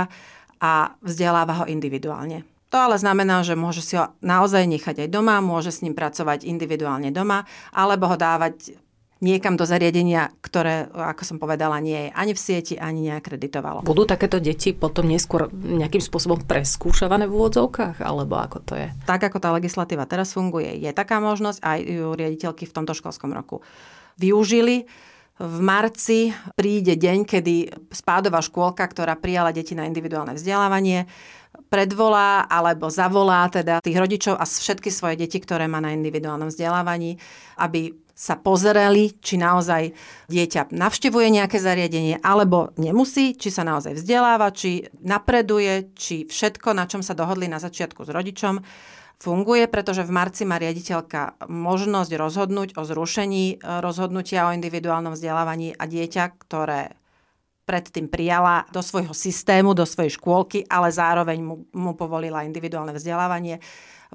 a 0.63 0.72
vzdeláva 1.03 1.63
ho 1.63 1.65
individuálne. 1.68 2.48
To 2.74 2.77
ale 2.89 2.98
znamená, 2.98 3.46
že 3.46 3.53
môže 3.53 3.86
si 3.86 3.94
ho 4.01 4.18
naozaj 4.25 4.65
nechať 4.65 5.06
aj 5.06 5.10
doma, 5.13 5.38
môže 5.46 5.70
s 5.70 5.86
ním 5.86 5.94
pracovať 5.94 6.42
individuálne 6.42 7.13
doma, 7.13 7.46
alebo 7.70 8.10
ho 8.10 8.18
dávať 8.18 8.74
niekam 9.22 9.56
do 9.56 9.63
zariadenia, 9.63 10.34
ktoré, 10.44 10.92
ako 10.92 11.24
som 11.24 11.38
povedala, 11.39 11.80
nie 11.80 11.96
je 11.96 12.10
ani 12.12 12.34
v 12.36 12.44
sieti, 12.44 12.74
ani 12.75 13.13
neakreditovalo. 13.13 13.88
Budú 13.88 14.03
takéto 14.03 14.42
deti 14.42 14.75
potom 14.75 15.08
neskôr 15.08 15.48
nejakým 15.53 16.01
spôsobom 16.01 16.44
preskúšavané 16.44 17.30
v 17.30 17.38
úvodzovkách, 17.38 18.03
alebo 18.03 18.36
ako 18.36 18.58
to 18.65 18.74
je? 18.75 18.92
Tak, 19.08 19.32
ako 19.32 19.38
tá 19.39 19.56
legislatíva 19.56 20.03
teraz 20.03 20.36
funguje, 20.36 20.75
je 20.75 20.92
taká 20.92 21.24
možnosť, 21.24 21.63
aj 21.63 21.80
ju 21.88 22.08
riaditeľky 22.18 22.68
v 22.68 22.75
tomto 22.75 22.98
školskom 22.98 23.32
roku 23.32 23.63
využili. 24.20 24.89
V 25.34 25.58
marci 25.65 26.30
príde 26.53 26.94
deň, 26.94 27.25
kedy 27.25 27.56
spádová 27.89 28.38
škôlka, 28.44 28.86
ktorá 28.86 29.18
prijala 29.18 29.50
deti 29.50 29.74
na 29.74 29.89
individuálne 29.89 30.38
vzdelávanie, 30.38 31.10
predvolá 31.74 32.46
alebo 32.46 32.94
zavolá 32.94 33.50
teda 33.50 33.82
tých 33.82 33.98
rodičov 33.98 34.38
a 34.38 34.46
všetky 34.46 34.94
svoje 34.94 35.18
deti, 35.18 35.42
ktoré 35.42 35.65
má 35.65 35.82
na 35.82 35.89
individuálnom 35.98 36.53
vzdelávaní, 36.53 37.18
aby 37.58 37.98
sa 38.13 38.38
pozerali, 38.38 39.18
či 39.18 39.42
naozaj 39.42 39.89
dieťa 40.30 40.70
navštevuje 40.70 41.34
nejaké 41.34 41.58
zariadenie, 41.58 42.22
alebo 42.22 42.70
nemusí, 42.77 43.34
či 43.34 43.50
sa 43.50 43.65
naozaj 43.65 43.98
vzdeláva, 43.98 44.53
či 44.53 44.86
napreduje, 45.01 45.98
či 45.98 46.30
všetko, 46.30 46.77
na 46.77 46.86
čom 46.86 47.01
sa 47.01 47.18
dohodli 47.18 47.50
na 47.50 47.58
začiatku 47.58 48.06
s 48.06 48.13
rodičom, 48.13 48.62
funguje, 49.18 49.65
pretože 49.65 50.06
v 50.06 50.13
marci 50.13 50.46
má 50.46 50.62
riaditeľka 50.62 51.42
možnosť 51.50 52.12
rozhodnúť 52.13 52.70
o 52.77 52.84
zrušení 52.86 53.46
e, 53.56 53.82
rozhodnutia 53.82 54.46
o 54.46 54.53
individuálnom 54.53 55.18
vzdelávaní 55.18 55.74
a 55.74 55.84
dieťa, 55.89 56.24
ktoré 56.44 56.94
predtým 57.63 58.12
prijala 58.12 58.67
do 58.72 58.84
svojho 58.84 59.15
systému, 59.15 59.72
do 59.72 59.88
svojej 59.88 60.15
škôlky, 60.15 60.67
ale 60.67 60.91
zároveň 60.91 61.39
mu, 61.39 61.55
mu 61.72 61.91
povolila 61.96 62.43
individuálne 62.43 62.91
vzdelávanie, 62.96 63.60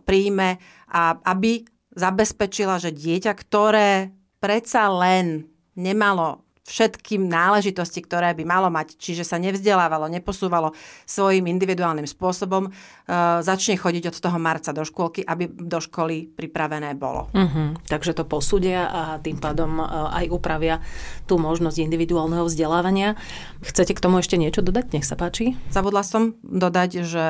príjme 0.05 0.61
a 0.89 1.17
aby 1.25 1.65
zabezpečila, 1.97 2.79
že 2.79 2.95
dieťa, 2.95 3.33
ktoré 3.35 4.13
predsa 4.39 4.87
len 4.93 5.49
nemalo 5.75 6.48
všetkým 6.69 7.25
náležitosti, 7.25 8.05
ktoré 8.05 8.37
by 8.37 8.45
malo 8.45 8.69
mať, 8.69 9.01
čiže 9.01 9.25
sa 9.25 9.41
nevzdelávalo, 9.41 10.13
neposúvalo 10.13 10.77
svojim 11.09 11.49
individuálnym 11.49 12.05
spôsobom, 12.05 12.69
uh, 12.69 13.41
začne 13.41 13.81
chodiť 13.81 14.13
od 14.13 14.17
toho 14.21 14.37
marca 14.37 14.77
do 14.77 14.85
škôlky, 14.85 15.25
aby 15.25 15.49
do 15.49 15.81
školy 15.81 16.29
pripravené 16.29 16.93
bolo. 16.93 17.33
Uh-huh. 17.33 17.73
Takže 17.89 18.13
to 18.13 18.29
posúdia 18.29 18.85
a 18.93 19.01
tým 19.17 19.41
pádom 19.41 19.81
uh, 19.81 20.13
aj 20.13 20.29
upravia 20.29 20.85
tú 21.25 21.41
možnosť 21.41 21.81
individuálneho 21.81 22.45
vzdelávania. 22.45 23.17
Chcete 23.65 23.97
k 23.97 24.03
tomu 24.05 24.21
ešte 24.21 24.37
niečo 24.37 24.61
dodať? 24.61 24.93
Nech 24.93 25.09
sa 25.09 25.17
páči. 25.17 25.57
Zabudla 25.73 26.05
som 26.05 26.37
dodať, 26.45 26.91
že 27.09 27.27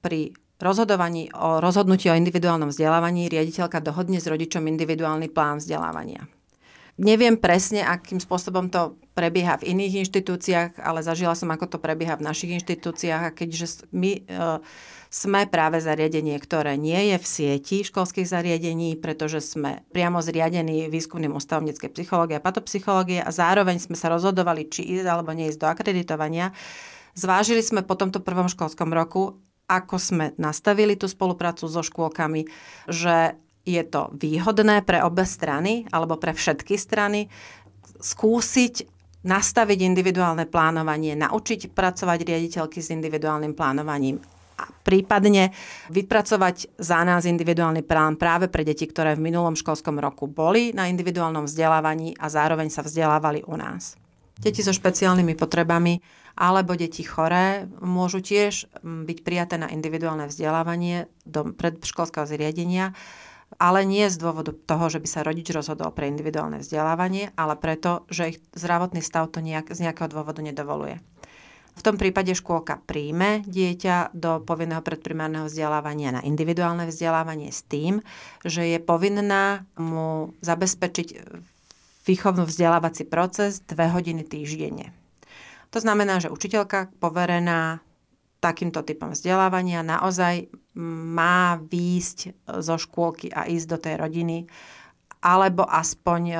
pri 0.00 0.32
rozhodovaní 0.60 1.32
o 1.32 1.58
rozhodnutí 1.58 2.12
o 2.12 2.16
individuálnom 2.16 2.68
vzdelávaní 2.68 3.28
riaditeľka 3.32 3.80
dohodne 3.80 4.20
s 4.20 4.28
rodičom 4.28 4.68
individuálny 4.68 5.32
plán 5.32 5.58
vzdelávania. 5.58 6.28
Neviem 7.00 7.40
presne, 7.40 7.80
akým 7.80 8.20
spôsobom 8.20 8.68
to 8.68 9.00
prebieha 9.16 9.56
v 9.56 9.72
iných 9.72 10.04
inštitúciách, 10.04 10.84
ale 10.84 11.00
zažila 11.00 11.32
som, 11.32 11.48
ako 11.48 11.76
to 11.76 11.78
prebieha 11.80 12.20
v 12.20 12.28
našich 12.28 12.60
inštitúciách 12.60 13.22
a 13.24 13.32
keďže 13.32 13.88
my 13.88 14.20
e, 14.20 14.60
sme 15.08 15.48
práve 15.48 15.80
zariadenie, 15.80 16.36
ktoré 16.36 16.76
nie 16.76 17.08
je 17.08 17.16
v 17.16 17.26
sieti 17.26 17.88
školských 17.88 18.28
zariadení, 18.28 19.00
pretože 19.00 19.40
sme 19.40 19.80
priamo 19.96 20.20
zriadení 20.20 20.92
výskumným 20.92 21.32
ústavom 21.32 21.72
detskej 21.72 21.88
psychológie 21.96 22.36
a 22.36 22.44
patopsychológie 22.44 23.24
a 23.24 23.32
zároveň 23.32 23.80
sme 23.80 23.96
sa 23.96 24.12
rozhodovali, 24.12 24.68
či 24.68 24.84
ísť 25.00 25.08
alebo 25.08 25.32
neísť 25.32 25.56
do 25.56 25.72
akreditovania. 25.72 26.52
Zvážili 27.16 27.64
sme 27.64 27.80
po 27.80 27.96
tomto 27.96 28.20
prvom 28.20 28.52
školskom 28.52 28.92
roku, 28.92 29.40
ako 29.72 29.96
sme 29.96 30.36
nastavili 30.36 31.00
tú 31.00 31.08
spoluprácu 31.08 31.64
so 31.64 31.80
škôlkami, 31.80 32.44
že 32.92 33.40
je 33.70 33.84
to 33.86 34.10
výhodné 34.18 34.82
pre 34.82 35.00
obe 35.06 35.22
strany 35.22 35.86
alebo 35.94 36.18
pre 36.18 36.34
všetky 36.34 36.74
strany 36.74 37.30
skúsiť 38.00 38.98
nastaviť 39.20 39.78
individuálne 39.84 40.48
plánovanie, 40.48 41.12
naučiť 41.12 41.76
pracovať 41.76 42.24
riaditeľky 42.24 42.80
s 42.80 42.88
individuálnym 42.88 43.52
plánovaním 43.52 44.16
a 44.60 44.64
prípadne 44.84 45.52
vypracovať 45.88 46.76
za 46.76 47.00
nás 47.04 47.24
individuálny 47.24 47.84
plán 47.84 48.20
práve 48.20 48.52
pre 48.52 48.64
deti, 48.64 48.84
ktoré 48.84 49.16
v 49.16 49.24
minulom 49.24 49.56
školskom 49.56 49.96
roku 49.96 50.28
boli 50.28 50.72
na 50.76 50.88
individuálnom 50.88 51.48
vzdelávaní 51.48 52.16
a 52.20 52.28
zároveň 52.28 52.68
sa 52.68 52.84
vzdelávali 52.84 53.44
u 53.48 53.56
nás. 53.56 53.96
Deti 54.40 54.64
so 54.64 54.72
špeciálnymi 54.72 55.36
potrebami 55.36 56.00
alebo 56.32 56.72
deti 56.72 57.04
choré 57.04 57.68
môžu 57.84 58.24
tiež 58.24 58.72
byť 58.80 59.18
prijaté 59.20 59.60
na 59.60 59.68
individuálne 59.68 60.24
vzdelávanie 60.28 61.12
do 61.28 61.52
predškolského 61.52 62.24
zriadenia 62.24 62.96
ale 63.60 63.84
nie 63.84 64.08
z 64.08 64.16
dôvodu 64.16 64.56
toho, 64.56 64.88
že 64.88 65.04
by 65.04 65.08
sa 65.08 65.20
rodič 65.20 65.52
rozhodol 65.52 65.92
pre 65.92 66.08
individuálne 66.08 66.64
vzdelávanie, 66.64 67.36
ale 67.36 67.60
preto, 67.60 68.08
že 68.08 68.34
ich 68.34 68.38
zdravotný 68.56 69.04
stav 69.04 69.28
to 69.28 69.44
nejak, 69.44 69.68
z 69.68 69.84
nejakého 69.84 70.08
dôvodu 70.08 70.40
nedovoluje. 70.40 70.96
V 71.76 71.86
tom 71.86 72.00
prípade 72.00 72.32
škôlka 72.34 72.82
príjme 72.82 73.44
dieťa 73.46 74.16
do 74.16 74.42
povinného 74.42 74.82
predprimárneho 74.82 75.46
vzdelávania 75.46 76.18
na 76.18 76.24
individuálne 76.24 76.88
vzdelávanie 76.88 77.52
s 77.52 77.62
tým, 77.62 78.00
že 78.42 78.64
je 78.64 78.80
povinná 78.82 79.68
mu 79.78 80.34
zabezpečiť 80.40 81.08
výchovno 82.08 82.48
vzdelávací 82.48 83.06
proces 83.06 83.62
dve 83.64 83.92
hodiny 83.92 84.26
týždenne. 84.26 84.92
To 85.70 85.78
znamená, 85.78 86.18
že 86.18 86.32
učiteľka 86.32 86.90
poverená 86.98 87.78
takýmto 88.40 88.80
typom 88.82 89.12
vzdelávania 89.12 89.84
naozaj 89.84 90.48
má 91.14 91.60
výjsť 91.60 92.48
zo 92.64 92.76
škôlky 92.80 93.28
a 93.28 93.44
ísť 93.46 93.66
do 93.68 93.78
tej 93.78 93.94
rodiny 94.00 94.38
alebo 95.20 95.68
aspoň 95.68 96.22
e, 96.32 96.36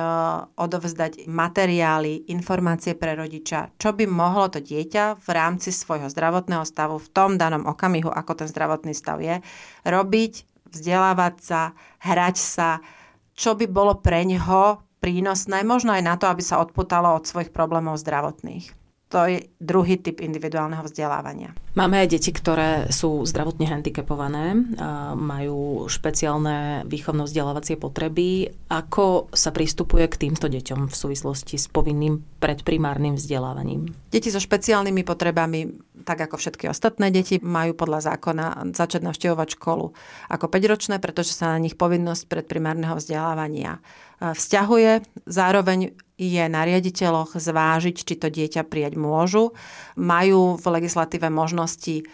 odovzdať 0.57 1.29
materiály, 1.29 2.33
informácie 2.33 2.97
pre 2.97 3.13
rodiča, 3.13 3.77
čo 3.77 3.93
by 3.93 4.09
mohlo 4.09 4.49
to 4.49 4.57
dieťa 4.57 5.21
v 5.21 5.27
rámci 5.29 5.69
svojho 5.69 6.09
zdravotného 6.09 6.65
stavu 6.65 6.97
v 6.97 7.11
tom 7.13 7.37
danom 7.37 7.69
okamihu, 7.69 8.09
ako 8.09 8.41
ten 8.41 8.49
zdravotný 8.49 8.97
stav 8.97 9.21
je, 9.21 9.37
robiť 9.85 10.49
vzdelávať 10.73 11.35
sa, 11.45 11.61
hrať 12.01 12.35
sa, 12.41 12.81
čo 13.37 13.53
by 13.53 13.69
bolo 13.69 14.01
pre 14.01 14.25
ňoho 14.25 14.81
prínosné, 14.97 15.61
možno 15.61 15.93
aj 15.93 16.01
na 16.01 16.17
to, 16.17 16.25
aby 16.25 16.41
sa 16.41 16.57
odputalo 16.57 17.13
od 17.13 17.29
svojich 17.29 17.53
problémov 17.53 18.01
zdravotných 18.01 18.80
to 19.11 19.27
je 19.27 19.51
druhý 19.59 19.99
typ 19.99 20.23
individuálneho 20.23 20.87
vzdelávania. 20.87 21.51
Máme 21.75 21.99
aj 21.99 22.15
deti, 22.15 22.31
ktoré 22.31 22.87
sú 22.87 23.27
zdravotne 23.27 23.67
handicapované, 23.67 24.55
majú 25.19 25.87
špeciálne 25.91 26.87
výchovno-vzdelávacie 26.87 27.75
potreby. 27.75 28.55
Ako 28.71 29.27
sa 29.35 29.51
pristupuje 29.51 30.07
k 30.07 30.27
týmto 30.27 30.47
deťom 30.47 30.87
v 30.87 30.95
súvislosti 30.95 31.59
s 31.59 31.67
povinným 31.67 32.23
predprimárnym 32.39 33.19
vzdelávaním? 33.19 33.91
Deti 34.11 34.31
so 34.31 34.39
špeciálnymi 34.39 35.03
potrebami, 35.03 35.59
tak 36.07 36.27
ako 36.27 36.39
všetky 36.39 36.71
ostatné 36.71 37.11
deti, 37.11 37.39
majú 37.43 37.75
podľa 37.75 38.15
zákona 38.15 38.75
začať 38.75 39.03
navštevovať 39.07 39.59
školu 39.59 39.91
ako 40.31 40.45
5-ročné, 40.47 41.03
pretože 41.03 41.35
sa 41.35 41.55
na 41.55 41.59
nich 41.59 41.75
povinnosť 41.75 42.31
predprimárneho 42.31 42.95
vzdelávania 42.95 43.83
vzťahuje. 44.21 45.25
Zároveň 45.25 45.97
je 46.21 46.43
na 46.45 46.61
riaditeľoch 46.61 47.33
zvážiť, 47.41 47.95
či 47.97 48.15
to 48.21 48.29
dieťa 48.29 48.69
prijať 48.69 48.93
môžu. 48.93 49.57
Majú 49.97 50.61
v 50.61 50.65
legislatíve 50.77 51.33
možnosti 51.33 52.05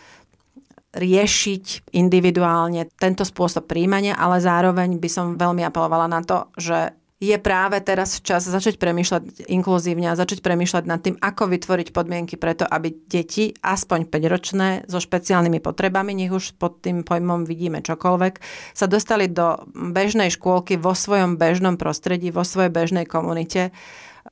riešiť 0.95 1.93
individuálne 1.93 2.87
tento 2.95 3.27
spôsob 3.27 3.67
príjmania, 3.67 4.15
ale 4.15 4.39
zároveň 4.39 4.97
by 4.97 5.09
som 5.11 5.35
veľmi 5.35 5.61
apelovala 5.67 6.07
na 6.07 6.23
to, 6.23 6.47
že 6.55 6.95
je 7.17 7.33
práve 7.41 7.81
teraz 7.81 8.21
čas 8.21 8.45
začať 8.45 8.77
premýšľať 8.77 9.49
inkluzívne 9.49 10.13
a 10.13 10.19
začať 10.19 10.45
premýšľať 10.45 10.83
nad 10.85 11.01
tým, 11.01 11.17
ako 11.17 11.49
vytvoriť 11.49 11.89
podmienky 11.89 12.37
preto, 12.37 12.61
aby 12.69 12.93
deti, 13.09 13.57
aspoň 13.57 14.05
5-ročné, 14.05 14.85
so 14.85 15.01
špeciálnymi 15.01 15.57
potrebami, 15.57 16.13
nech 16.13 16.29
už 16.29 16.61
pod 16.61 16.85
tým 16.85 17.01
pojmom 17.01 17.49
vidíme 17.49 17.81
čokoľvek, 17.81 18.33
sa 18.77 18.85
dostali 18.85 19.33
do 19.33 19.65
bežnej 19.73 20.29
škôlky 20.29 20.77
vo 20.77 20.93
svojom 20.93 21.41
bežnom 21.41 21.73
prostredí, 21.81 22.29
vo 22.29 22.45
svojej 22.45 22.69
bežnej 22.69 23.09
komunite, 23.09 23.73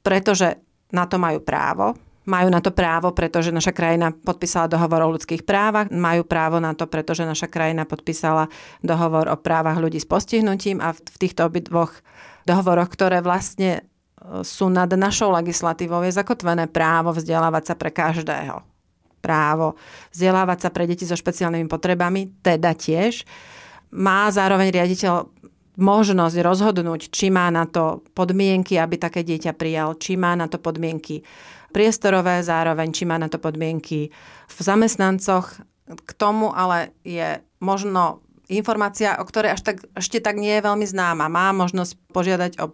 pretože 0.06 0.62
na 0.94 1.10
to 1.10 1.18
majú 1.18 1.42
právo, 1.42 1.98
majú 2.25 2.50
na 2.50 2.62
to 2.62 2.70
právo, 2.74 3.13
pretože 3.13 3.54
naša 3.54 3.74
krajina 3.74 4.13
podpísala 4.13 4.70
dohovor 4.70 5.06
o 5.06 5.13
ľudských 5.13 5.46
právach. 5.46 5.94
Majú 5.94 6.25
právo 6.25 6.58
na 6.58 6.74
to, 6.74 6.89
pretože 6.89 7.22
naša 7.22 7.46
krajina 7.46 7.86
podpísala 7.86 8.50
dohovor 8.82 9.30
o 9.30 9.38
právach 9.38 9.77
ľudí 9.77 10.01
s 10.01 10.10
postihnutím 10.10 10.82
a 10.82 10.94
v 10.94 11.18
týchto 11.22 11.46
obidvoch 11.46 12.01
dohovoroch, 12.46 12.88
ktoré 12.88 13.20
vlastne 13.20 13.82
e, 13.82 13.82
sú 14.46 14.70
nad 14.70 14.88
našou 14.94 15.34
legislatívou, 15.34 16.06
je 16.06 16.14
zakotvené 16.14 16.70
právo 16.70 17.12
vzdelávať 17.12 17.74
sa 17.74 17.75
pre 17.75 17.90
každého. 17.90 18.62
Právo 19.20 19.74
vzdelávať 20.14 20.58
sa 20.62 20.70
pre 20.70 20.86
deti 20.86 21.04
so 21.04 21.18
špeciálnymi 21.18 21.66
potrebami, 21.66 22.30
teda 22.46 22.78
tiež. 22.78 23.25
Má 23.98 24.30
zároveň 24.30 24.70
riaditeľ 24.70 25.25
možnosť 25.75 26.38
rozhodnúť, 26.40 27.12
či 27.12 27.28
má 27.28 27.52
na 27.52 27.68
to 27.68 28.06
podmienky, 28.16 28.80
aby 28.80 28.96
také 28.96 29.28
dieťa 29.28 29.58
prijal, 29.58 30.00
či 30.00 30.16
má 30.16 30.32
na 30.38 30.48
to 30.48 30.56
podmienky 30.56 31.25
priestorové, 31.75 32.40
zároveň 32.40 32.96
či 32.96 33.04
má 33.04 33.20
na 33.20 33.28
to 33.28 33.36
podmienky 33.36 34.08
v 34.48 34.58
zamestnancoch. 34.58 35.60
K 35.86 36.12
tomu 36.16 36.56
ale 36.56 36.96
je 37.04 37.44
možno 37.60 38.25
informácia, 38.50 39.18
o 39.20 39.25
ktorej 39.25 39.58
až 39.58 39.62
tak, 39.62 39.78
ešte 39.98 40.22
tak 40.22 40.38
nie 40.38 40.56
je 40.58 40.66
veľmi 40.66 40.86
známa. 40.86 41.32
Má 41.32 41.54
možnosť 41.54 41.98
požiadať 42.12 42.54
o 42.62 42.74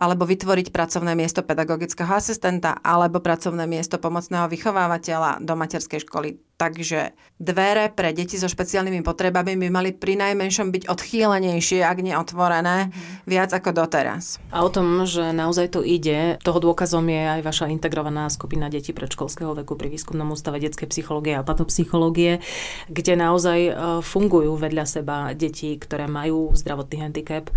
alebo 0.00 0.24
vytvoriť 0.24 0.72
pracovné 0.72 1.12
miesto 1.12 1.44
pedagogického 1.44 2.08
asistenta 2.08 2.72
alebo 2.80 3.20
pracovné 3.20 3.68
miesto 3.68 4.00
pomocného 4.00 4.48
vychovávateľa 4.48 5.44
do 5.44 5.52
materskej 5.52 6.08
školy. 6.08 6.49
Takže 6.60 7.16
dvere 7.40 7.88
pre 7.88 8.12
deti 8.12 8.36
so 8.36 8.44
špeciálnymi 8.44 9.00
potrebami 9.00 9.56
by 9.56 9.72
mali 9.72 9.96
pri 9.96 10.20
najmenšom 10.20 10.68
byť 10.68 10.92
odchýlenejšie, 10.92 11.80
ak 11.80 12.04
neotvorené, 12.04 12.92
mm. 12.92 13.24
viac 13.24 13.56
ako 13.56 13.72
doteraz. 13.72 14.36
A 14.52 14.60
o 14.60 14.68
tom, 14.68 15.08
že 15.08 15.32
naozaj 15.32 15.72
to 15.72 15.80
ide, 15.80 16.36
toho 16.44 16.60
dôkazom 16.60 17.08
je 17.08 17.40
aj 17.40 17.40
vaša 17.40 17.72
integrovaná 17.72 18.28
skupina 18.28 18.68
detí 18.68 18.92
predškolského 18.92 19.56
veku 19.56 19.72
pri 19.72 19.88
výskumnom 19.88 20.36
ústave 20.36 20.60
detskej 20.60 20.92
psychológie 20.92 21.32
a 21.32 21.40
patopsychológie, 21.40 22.44
kde 22.92 23.16
naozaj 23.16 23.58
e, 23.64 23.72
fungujú 24.04 24.60
vedľa 24.60 24.84
seba 24.84 25.32
deti, 25.32 25.80
ktoré 25.80 26.12
majú 26.12 26.52
zdravotný 26.52 27.08
handicap 27.08 27.48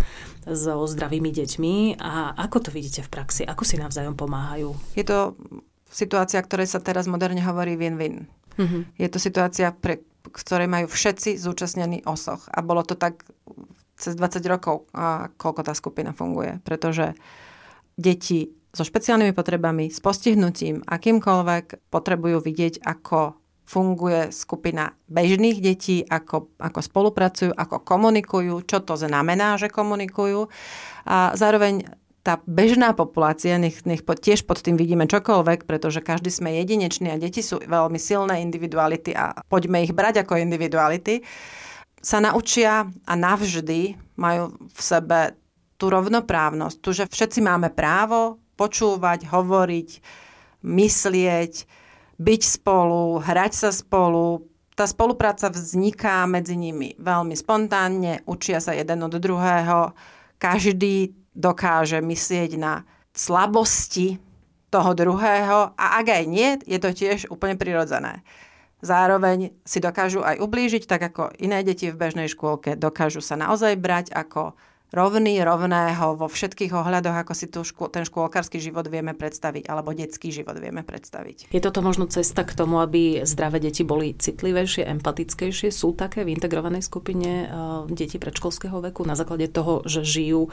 so 0.48 0.88
zdravými 0.88 1.28
deťmi. 1.28 2.00
A 2.00 2.32
ako 2.40 2.56
to 2.64 2.70
vidíte 2.72 3.04
v 3.04 3.12
praxi? 3.12 3.44
Ako 3.44 3.68
si 3.68 3.76
navzájom 3.76 4.16
pomáhajú? 4.16 4.72
Je 4.96 5.04
to 5.04 5.36
situácia, 5.94 6.42
ktorej 6.42 6.66
sa 6.66 6.82
teraz 6.82 7.06
moderne 7.06 7.38
hovorí 7.46 7.78
win-win 7.78 8.26
Mm-hmm. 8.58 8.82
Je 8.98 9.08
to 9.10 9.18
situácia, 9.18 9.74
pre 9.74 10.02
ktorej 10.24 10.70
majú 10.70 10.86
všetci 10.88 11.36
zúčastnení 11.36 12.06
osoch. 12.06 12.48
A 12.48 12.64
bolo 12.64 12.86
to 12.86 12.96
tak 12.96 13.26
cez 13.94 14.18
20 14.18 14.42
rokov, 14.50 14.90
a 14.94 15.30
koľko 15.36 15.62
tá 15.62 15.74
skupina 15.76 16.10
funguje. 16.10 16.58
Pretože 16.66 17.14
deti 17.94 18.50
so 18.74 18.82
špeciálnymi 18.82 19.30
potrebami, 19.36 19.86
s 19.86 20.02
postihnutím, 20.02 20.82
akýmkoľvek 20.82 21.90
potrebujú 21.94 22.42
vidieť, 22.42 22.82
ako 22.82 23.38
funguje 23.64 24.28
skupina 24.28 24.92
bežných 25.08 25.62
detí, 25.62 26.04
ako, 26.04 26.52
ako 26.58 26.80
spolupracujú, 26.84 27.50
ako 27.54 27.80
komunikujú, 27.80 28.66
čo 28.66 28.82
to 28.82 28.98
znamená, 28.98 29.56
že 29.56 29.72
komunikujú. 29.72 30.50
A 31.08 31.32
zároveň 31.38 31.86
tá 32.24 32.40
bežná 32.48 32.96
populácia, 32.96 33.60
nech, 33.60 33.84
nech 33.84 34.00
pod, 34.00 34.16
tiež 34.16 34.48
pod 34.48 34.64
tým 34.64 34.80
vidíme 34.80 35.04
čokoľvek, 35.04 35.68
pretože 35.68 36.00
každý 36.00 36.32
sme 36.32 36.56
jedinečný 36.56 37.12
a 37.12 37.20
deti 37.20 37.44
sú 37.44 37.60
veľmi 37.60 38.00
silné 38.00 38.40
individuality 38.40 39.12
a 39.12 39.36
poďme 39.44 39.84
ich 39.84 39.92
brať 39.92 40.24
ako 40.24 40.40
individuality, 40.40 41.20
sa 42.00 42.24
naučia 42.24 42.88
a 42.88 43.12
navždy 43.12 44.00
majú 44.16 44.56
v 44.56 44.80
sebe 44.80 45.36
tú 45.76 45.92
rovnoprávnosť, 45.92 46.76
tu, 46.80 46.90
že 46.96 47.04
všetci 47.04 47.44
máme 47.44 47.68
právo 47.68 48.40
počúvať, 48.56 49.28
hovoriť, 49.28 49.88
myslieť, 50.64 51.52
byť 52.16 52.42
spolu, 52.46 53.20
hrať 53.20 53.52
sa 53.52 53.70
spolu. 53.74 54.48
Tá 54.72 54.88
spolupráca 54.88 55.52
vzniká 55.52 56.24
medzi 56.24 56.56
nimi 56.56 56.96
veľmi 56.96 57.36
spontánne, 57.36 58.24
učia 58.24 58.64
sa 58.64 58.72
jeden 58.72 59.04
od 59.04 59.12
druhého. 59.12 59.92
Každý 60.38 61.23
dokáže 61.34 61.98
myslieť 61.98 62.50
na 62.56 62.86
slabosti 63.14 64.18
toho 64.70 64.90
druhého 64.94 65.70
a 65.78 65.84
ak 66.02 66.06
aj 66.10 66.24
nie, 66.26 66.58
je 66.66 66.78
to 66.82 66.90
tiež 66.90 67.30
úplne 67.30 67.54
prirodzené. 67.54 68.26
Zároveň 68.82 69.54
si 69.62 69.78
dokážu 69.78 70.20
aj 70.26 70.42
ublížiť, 70.42 70.84
tak 70.84 71.14
ako 71.14 71.32
iné 71.40 71.62
deti 71.62 71.88
v 71.88 71.96
bežnej 71.96 72.28
škôlke 72.28 72.74
dokážu 72.74 73.22
sa 73.22 73.38
naozaj 73.38 73.78
brať 73.78 74.10
ako 74.12 74.58
rovný 74.92 75.40
rovného 75.40 76.18
vo 76.18 76.26
všetkých 76.28 76.74
ohľadoch, 76.74 77.16
ako 77.24 77.32
si 77.32 77.46
tu 77.48 77.64
škôl, 77.64 77.88
ten 77.88 78.04
škôlkarský 78.04 78.60
život 78.60 78.86
vieme 78.86 79.16
predstaviť, 79.16 79.66
alebo 79.66 79.96
detský 79.96 80.30
život 80.30 80.58
vieme 80.60 80.84
predstaviť. 80.84 81.50
Je 81.50 81.60
toto 81.62 81.80
možno 81.80 82.10
cesta 82.10 82.44
k 82.44 82.52
tomu, 82.52 82.78
aby 82.82 83.24
zdravé 83.24 83.58
deti 83.58 83.82
boli 83.82 84.14
citlivejšie, 84.14 84.86
empatickejšie? 84.86 85.72
Sú 85.74 85.96
také 85.96 86.22
v 86.22 86.36
integrovanej 86.36 86.84
skupine 86.84 87.46
uh, 87.46 87.48
detí 87.90 88.20
predškolského 88.20 88.78
veku 88.90 89.02
na 89.08 89.18
základe 89.18 89.50
toho, 89.50 89.82
že 89.88 90.04
žijú 90.04 90.48
uh, 90.48 90.52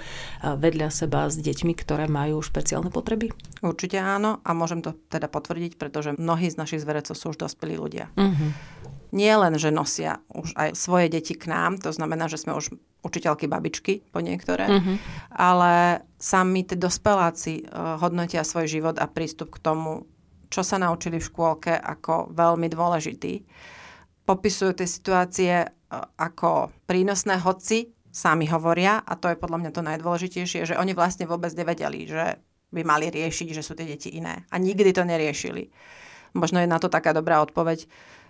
vedľa 0.56 0.90
seba 0.90 1.28
s 1.28 1.38
deťmi, 1.38 1.74
ktoré 1.76 2.08
majú 2.08 2.40
špeciálne 2.40 2.90
potreby? 2.90 3.34
Určite 3.62 4.02
áno 4.02 4.42
a 4.42 4.50
môžem 4.58 4.82
to 4.82 4.98
teda 5.12 5.30
potvrdiť, 5.30 5.78
pretože 5.78 6.18
mnohí 6.18 6.50
z 6.50 6.58
našich 6.58 6.82
zverecov 6.82 7.14
sú 7.14 7.36
už 7.36 7.46
dospelí 7.46 7.78
ľudia. 7.78 8.10
Uh-huh 8.18 8.54
nie 9.12 9.32
len, 9.36 9.60
že 9.60 9.76
nosia 9.76 10.24
už 10.32 10.56
aj 10.56 10.70
svoje 10.80 11.12
deti 11.12 11.36
k 11.36 11.52
nám, 11.52 11.84
to 11.84 11.92
znamená, 11.92 12.32
že 12.32 12.40
sme 12.40 12.56
už 12.56 12.72
učiteľky 13.02 13.50
babičky 13.50 14.06
po 14.14 14.22
niektoré, 14.22 14.70
uh-huh. 14.70 14.96
ale 15.34 16.06
sami 16.22 16.62
tí 16.62 16.78
dospeláci 16.78 17.66
uh, 17.66 17.98
hodnotia 17.98 18.46
svoj 18.46 18.70
život 18.70 18.96
a 19.02 19.10
prístup 19.10 19.58
k 19.58 19.62
tomu, 19.62 20.06
čo 20.54 20.62
sa 20.62 20.78
naučili 20.78 21.18
v 21.18 21.28
škôlke, 21.28 21.74
ako 21.74 22.30
veľmi 22.32 22.70
dôležitý. 22.70 23.42
Popisujú 24.22 24.78
tie 24.78 24.88
situácie 24.88 25.54
uh, 25.66 25.72
ako 26.16 26.70
prínosné, 26.86 27.42
hoci 27.42 27.90
sami 28.12 28.46
hovoria, 28.52 29.02
a 29.02 29.16
to 29.16 29.32
je 29.32 29.40
podľa 29.40 29.58
mňa 29.66 29.72
to 29.72 29.82
najdôležitejšie, 29.82 30.62
že 30.68 30.78
oni 30.78 30.92
vlastne 30.92 31.26
vôbec 31.26 31.50
nevedeli, 31.56 32.06
že 32.06 32.38
by 32.72 32.82
mali 32.84 33.08
riešiť, 33.08 33.50
že 33.56 33.64
sú 33.64 33.74
tie 33.76 33.88
deti 33.88 34.12
iné. 34.16 34.48
A 34.52 34.60
nikdy 34.60 34.92
to 34.92 35.08
neriešili. 35.08 35.72
Možno 36.36 36.64
je 36.64 36.68
na 36.68 36.80
to 36.80 36.88
taká 36.88 37.12
dobrá 37.12 37.44
odpoveď, 37.44 37.88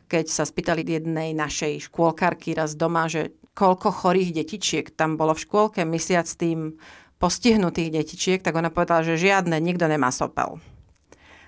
keď 0.10 0.26
sa 0.30 0.44
spýtali 0.46 0.86
jednej 0.86 1.34
našej 1.34 1.90
škôlkarky 1.90 2.58
raz 2.58 2.74
doma, 2.78 3.06
že 3.10 3.34
koľko 3.54 3.92
chorých 3.92 4.44
detičiek 4.44 4.88
tam 4.96 5.20
bolo 5.20 5.36
v 5.36 5.44
škôlke, 5.44 5.84
mysliac 5.84 6.28
tým 6.28 6.80
postihnutých 7.22 7.94
detičiek, 7.94 8.40
tak 8.42 8.58
ona 8.58 8.74
povedala, 8.74 9.06
že 9.06 9.22
žiadne, 9.22 9.62
nikto 9.62 9.86
nemá 9.86 10.10
sopel. 10.10 10.58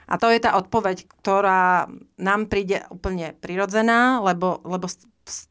A 0.05 0.19
to 0.19 0.29
je 0.29 0.37
tá 0.43 0.59
odpoveď, 0.59 1.09
ktorá 1.09 1.89
nám 2.19 2.51
príde 2.51 2.83
úplne 2.91 3.33
prirodzená, 3.39 4.21
lebo, 4.21 4.61
lebo 4.67 4.85
s, 4.91 4.99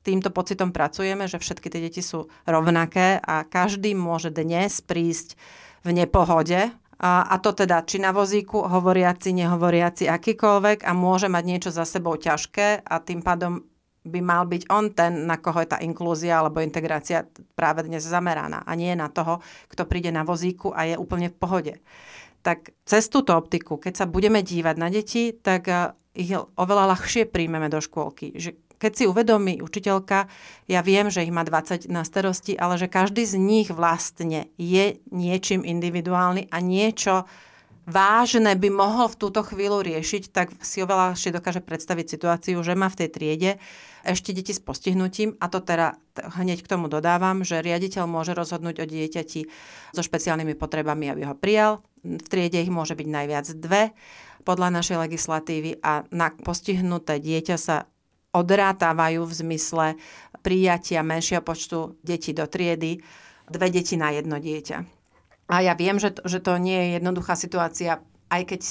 týmto 0.05 0.29
pocitom 0.29 0.71
pracujeme, 0.71 1.25
že 1.25 1.41
všetky 1.41 1.73
tie 1.73 1.81
deti 1.89 2.05
sú 2.05 2.29
rovnaké 2.45 3.17
a 3.19 3.49
každý 3.49 3.97
môže 3.97 4.29
dnes 4.29 4.85
prísť 4.85 5.41
v 5.83 5.97
nepohode 5.97 6.69
a, 7.03 7.13
a 7.27 7.37
to 7.43 7.51
teda 7.51 7.83
či 7.83 7.99
na 7.99 8.15
vozíku, 8.15 8.63
hovoriaci, 8.63 9.35
nehovoriaci, 9.35 10.07
akýkoľvek 10.07 10.87
a 10.87 10.93
môže 10.95 11.27
mať 11.27 11.45
niečo 11.49 11.71
za 11.75 11.83
sebou 11.83 12.15
ťažké 12.15 12.87
a 12.87 12.95
tým 13.03 13.25
pádom 13.25 13.67
by 14.03 14.21
mal 14.21 14.45
byť 14.51 14.63
on 14.71 14.91
ten, 14.91 15.31
na 15.31 15.39
koho 15.39 15.63
je 15.63 15.71
tá 15.71 15.79
inklúzia 15.79 16.43
alebo 16.43 16.59
integrácia 16.59 17.23
práve 17.55 17.87
dnes 17.87 18.03
zameraná 18.03 18.67
a 18.67 18.73
nie 18.75 18.91
na 18.99 19.07
toho, 19.07 19.39
kto 19.71 19.87
príde 19.87 20.11
na 20.11 20.27
vozíku 20.27 20.75
a 20.75 20.91
je 20.91 20.95
úplne 20.99 21.31
v 21.31 21.39
pohode. 21.39 21.75
Tak 22.43 22.75
cez 22.83 23.07
túto 23.07 23.39
optiku, 23.39 23.79
keď 23.79 24.03
sa 24.03 24.07
budeme 24.11 24.43
dívať 24.43 24.77
na 24.79 24.91
deti, 24.91 25.31
tak 25.31 25.71
eh, 25.71 25.95
ich 26.19 26.35
oveľa 26.35 26.99
ľahšie 26.99 27.31
príjmeme 27.31 27.71
do 27.71 27.79
škôlky. 27.79 28.35
Že 28.35 28.59
keď 28.83 28.93
si 28.99 29.05
uvedomí 29.07 29.63
učiteľka, 29.63 30.27
ja 30.67 30.83
viem, 30.83 31.07
že 31.07 31.23
ich 31.23 31.31
má 31.31 31.47
20 31.47 31.87
na 31.87 32.03
starosti, 32.03 32.59
ale 32.59 32.75
že 32.75 32.91
každý 32.91 33.23
z 33.23 33.39
nich 33.39 33.71
vlastne 33.71 34.51
je 34.59 34.99
niečím 35.15 35.63
individuálny 35.63 36.51
a 36.51 36.59
niečo 36.59 37.31
vážne 37.87 38.55
by 38.55 38.69
mohol 38.71 39.11
v 39.11 39.19
túto 39.19 39.43
chvíľu 39.43 39.83
riešiť, 39.83 40.23
tak 40.31 40.55
si 40.63 40.83
oveľa 40.83 41.13
ľahšie 41.13 41.35
dokáže 41.35 41.61
predstaviť 41.65 42.07
situáciu, 42.07 42.59
že 42.63 42.79
má 42.79 42.87
v 42.87 42.99
tej 43.05 43.09
triede 43.11 43.51
ešte 44.03 44.35
deti 44.35 44.51
s 44.55 44.63
postihnutím 44.63 45.39
a 45.39 45.47
to 45.47 45.63
teda 45.63 45.99
hneď 46.39 46.63
k 46.63 46.71
tomu 46.71 46.91
dodávam, 46.91 47.47
že 47.47 47.63
riaditeľ 47.63 48.07
môže 48.07 48.35
rozhodnúť 48.35 48.83
o 48.83 48.87
dieťati 48.87 49.41
so 49.95 50.03
špeciálnymi 50.03 50.59
potrebami, 50.59 51.11
aby 51.11 51.23
ho 51.27 51.35
prijal. 51.39 51.83
V 52.03 52.27
triede 52.27 52.59
ich 52.59 52.71
môže 52.71 52.99
byť 52.99 53.09
najviac 53.09 53.47
dve 53.59 53.95
podľa 54.43 54.75
našej 54.75 54.99
legislatívy 54.99 55.79
a 55.87 56.03
na 56.11 56.35
postihnuté 56.35 57.23
dieťa 57.23 57.57
sa 57.59 57.87
odrátávajú 58.35 59.23
v 59.23 59.33
zmysle 59.45 59.87
prijatia 60.43 61.07
menšieho 61.07 61.47
počtu 61.47 61.95
detí 62.03 62.35
do 62.35 62.49
triedy 62.51 62.99
dve 63.47 63.69
deti 63.71 63.95
na 63.95 64.11
jedno 64.11 64.43
dieťa. 64.43 65.02
A 65.53 65.61
ja 65.61 65.77
viem, 65.77 66.01
že 66.01 66.17
to, 66.17 66.25
že 66.25 66.41
to 66.41 66.57
nie 66.57 66.81
je 66.81 66.89
jednoduchá 66.97 67.37
situácia, 67.37 68.01
aj 68.33 68.43
keď 68.49 68.63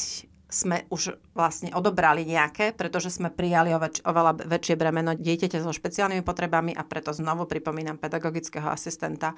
sme 0.52 0.84
už 0.92 1.16
vlastne 1.32 1.72
odobrali 1.72 2.28
nejaké, 2.28 2.76
pretože 2.76 3.14
sme 3.14 3.32
prijali 3.32 3.72
oveč, 3.72 4.04
oveľa 4.04 4.50
väčšie 4.50 4.76
bremeno 4.76 5.16
dieťaťa 5.16 5.64
so 5.64 5.72
špeciálnymi 5.72 6.28
potrebami 6.28 6.76
a 6.76 6.84
preto 6.84 7.16
znovu 7.16 7.48
pripomínam 7.48 7.96
pedagogického 7.96 8.68
asistenta 8.68 9.32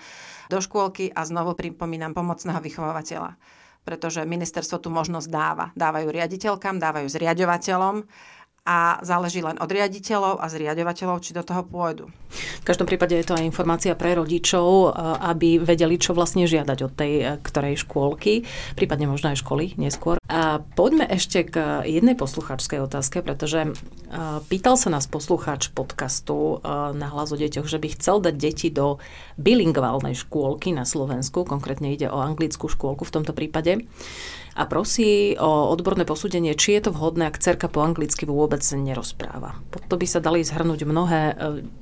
do 0.50 0.58
škôlky 0.58 1.14
a 1.14 1.22
znovu 1.28 1.54
pripomínam 1.54 2.18
pomocného 2.18 2.64
vychovateľa 2.64 3.38
pretože 3.84 4.24
ministerstvo 4.24 4.80
tu 4.80 4.88
možnosť 4.88 5.28
dáva. 5.28 5.76
Dávajú 5.76 6.08
riaditeľkám, 6.08 6.80
dávajú 6.80 7.04
zriadovateľom 7.12 8.08
a 8.64 9.04
záleží 9.04 9.44
len 9.44 9.60
od 9.60 9.68
riaditeľov 9.68 10.40
a 10.40 10.48
zriadovateľov, 10.48 11.20
či 11.20 11.36
do 11.36 11.44
toho 11.44 11.68
pôjdu. 11.68 12.08
V 12.64 12.66
každom 12.66 12.88
prípade 12.88 13.12
je 13.12 13.28
to 13.28 13.36
aj 13.36 13.44
informácia 13.44 13.92
pre 13.92 14.16
rodičov, 14.16 14.68
eh, 14.68 14.92
aby 15.36 15.60
vedeli, 15.60 16.00
čo 16.00 16.16
vlastne 16.16 16.48
žiadať 16.48 16.80
od 16.80 16.94
tej 16.96 17.14
eh, 17.20 17.26
ktorej 17.44 17.84
škôlky, 17.84 18.48
prípadne 18.80 19.12
možno 19.12 19.36
aj 19.36 19.44
školy 19.44 19.76
neskôr. 19.76 20.16
A 20.32 20.64
poďme 20.80 21.04
ešte 21.12 21.44
k 21.44 21.84
jednej 21.84 22.16
posluchačskej 22.16 22.80
otázke, 22.88 23.20
pretože 23.20 23.68
eh, 23.68 23.76
pýtal 24.48 24.80
sa 24.80 24.88
nás 24.88 25.12
poslucháč 25.12 25.68
podcastu 25.76 26.64
na 26.94 27.08
hlas 27.12 27.36
o 27.36 27.38
deťoch, 27.38 27.68
že 27.68 27.82
by 27.82 27.88
chcel 28.00 28.24
dať 28.24 28.36
deti 28.40 28.70
do 28.72 29.02
bilingválnej 29.36 30.16
škôlky 30.16 30.72
na 30.72 30.88
Slovensku, 30.88 31.44
konkrétne 31.44 31.92
ide 31.92 32.08
o 32.08 32.24
anglickú 32.24 32.72
škôlku 32.72 33.04
v 33.04 33.14
tomto 33.14 33.36
prípade 33.36 33.84
a 34.54 34.70
prosí 34.70 35.34
o 35.42 35.74
odborné 35.74 36.06
posúdenie, 36.06 36.54
či 36.54 36.78
je 36.78 36.90
to 36.90 36.92
vhodné, 36.94 37.30
ak 37.30 37.42
cerka 37.42 37.66
po 37.66 37.82
anglicky 37.82 38.30
vôbec 38.30 38.62
nerozpráva. 38.62 39.58
To 39.90 39.96
by 39.98 40.06
sa 40.06 40.22
dali 40.22 40.46
zhrnúť 40.46 40.86
mnohé 40.86 41.22
e, 41.34 41.36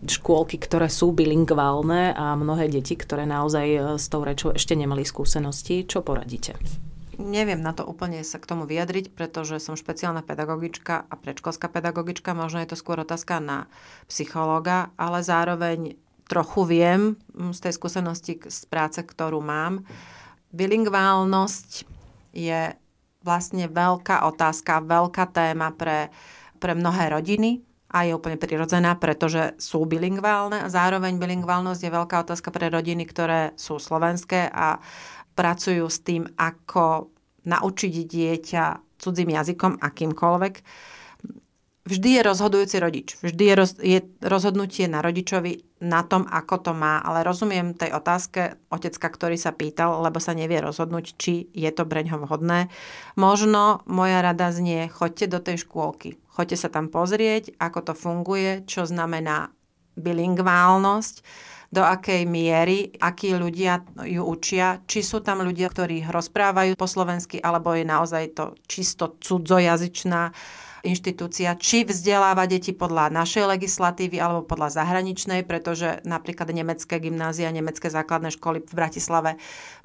škôlky, 0.08 0.56
ktoré 0.56 0.88
sú 0.88 1.12
bilingválne 1.12 2.16
a 2.16 2.34
mnohé 2.40 2.72
deti, 2.72 2.96
ktoré 2.96 3.28
naozaj 3.28 3.68
e, 3.68 3.80
s 4.00 4.08
tou 4.08 4.24
rečou 4.24 4.56
ešte 4.56 4.72
nemali 4.80 5.04
skúsenosti. 5.04 5.84
Čo 5.84 6.00
poradíte? 6.00 6.56
Neviem 7.20 7.60
na 7.60 7.76
to 7.76 7.84
úplne 7.84 8.24
sa 8.24 8.40
k 8.40 8.50
tomu 8.50 8.64
vyjadriť, 8.64 9.14
pretože 9.14 9.60
som 9.60 9.76
špeciálna 9.76 10.24
pedagogička 10.24 11.06
a 11.06 11.14
predškolská 11.20 11.68
pedagogička. 11.68 12.32
Možno 12.32 12.64
je 12.64 12.72
to 12.72 12.80
skôr 12.80 13.04
otázka 13.04 13.44
na 13.44 13.68
psychológa, 14.08 14.90
ale 14.96 15.22
zároveň 15.22 16.00
trochu 16.32 16.64
viem 16.64 17.02
z 17.36 17.60
tej 17.60 17.76
skúsenosti 17.76 18.40
z 18.40 18.62
práce, 18.72 19.04
ktorú 19.04 19.44
mám. 19.44 19.84
Bilingválnosť 20.56 21.91
je 22.32 22.76
vlastne 23.22 23.70
veľká 23.70 24.26
otázka, 24.26 24.82
veľká 24.82 25.30
téma 25.30 25.72
pre, 25.76 26.10
pre 26.58 26.74
mnohé 26.74 27.14
rodiny 27.14 27.62
a 27.92 28.08
je 28.08 28.16
úplne 28.16 28.40
prirodzená, 28.40 28.98
pretože 28.98 29.54
sú 29.60 29.84
bilingválne. 29.86 30.72
Zároveň 30.72 31.20
bilingválnosť 31.20 31.82
je 31.86 31.92
veľká 31.92 32.24
otázka 32.24 32.50
pre 32.50 32.72
rodiny, 32.72 33.04
ktoré 33.06 33.52
sú 33.60 33.78
slovenské 33.78 34.48
a 34.48 34.80
pracujú 35.36 35.86
s 35.92 36.00
tým, 36.02 36.26
ako 36.40 37.12
naučiť 37.46 37.94
dieťa 38.08 38.66
cudzím 39.02 39.34
jazykom, 39.34 39.82
akýmkoľvek 39.82 40.56
vždy 41.86 42.10
je 42.18 42.22
rozhodujúci 42.22 42.78
rodič. 42.78 43.08
Vždy 43.26 43.44
je, 43.44 43.56
roz, 43.58 43.72
je 43.82 44.00
rozhodnutie 44.22 44.86
na 44.86 45.02
rodičovi 45.02 45.82
na 45.82 46.06
tom, 46.06 46.30
ako 46.30 46.56
to 46.62 46.72
má. 46.78 47.02
Ale 47.02 47.26
rozumiem 47.26 47.74
tej 47.74 47.94
otázke 47.98 48.62
otecka, 48.70 49.08
ktorý 49.10 49.38
sa 49.38 49.52
pýtal, 49.56 50.02
lebo 50.06 50.22
sa 50.22 50.38
nevie 50.38 50.62
rozhodnúť, 50.62 51.18
či 51.18 51.50
je 51.52 51.70
to 51.74 51.88
breňho 51.88 52.22
vhodné. 52.22 52.70
Možno 53.18 53.82
moja 53.90 54.22
rada 54.22 54.54
znie, 54.54 54.90
choďte 54.94 55.26
do 55.34 55.40
tej 55.42 55.66
škôlky. 55.66 56.22
Choďte 56.32 56.58
sa 56.58 56.70
tam 56.70 56.88
pozrieť, 56.88 57.58
ako 57.58 57.92
to 57.92 57.94
funguje, 57.98 58.64
čo 58.70 58.86
znamená 58.86 59.52
bilingválnosť 60.00 61.16
do 61.72 61.88
akej 61.88 62.28
miery, 62.28 62.92
akí 63.00 63.32
ľudia 63.32 63.80
ju 64.04 64.28
učia, 64.28 64.84
či 64.84 65.00
sú 65.00 65.24
tam 65.24 65.40
ľudia, 65.40 65.72
ktorí 65.72 66.04
rozprávajú 66.04 66.76
po 66.76 66.84
slovensky, 66.84 67.40
alebo 67.40 67.72
je 67.72 67.88
naozaj 67.88 68.36
to 68.36 68.46
čisto 68.68 69.16
cudzojazyčná 69.24 70.36
inštitúcia, 70.82 71.54
či 71.58 71.86
vzdeláva 71.86 72.50
deti 72.50 72.74
podľa 72.74 73.14
našej 73.14 73.46
legislatívy 73.58 74.18
alebo 74.18 74.46
podľa 74.46 74.82
zahraničnej, 74.82 75.46
pretože 75.46 76.02
napríklad 76.06 76.50
nemecké 76.50 76.98
gymnázia, 76.98 77.54
nemecké 77.54 77.88
základné 77.90 78.34
školy 78.34 78.66
v 78.66 78.74
Bratislave 78.74 79.32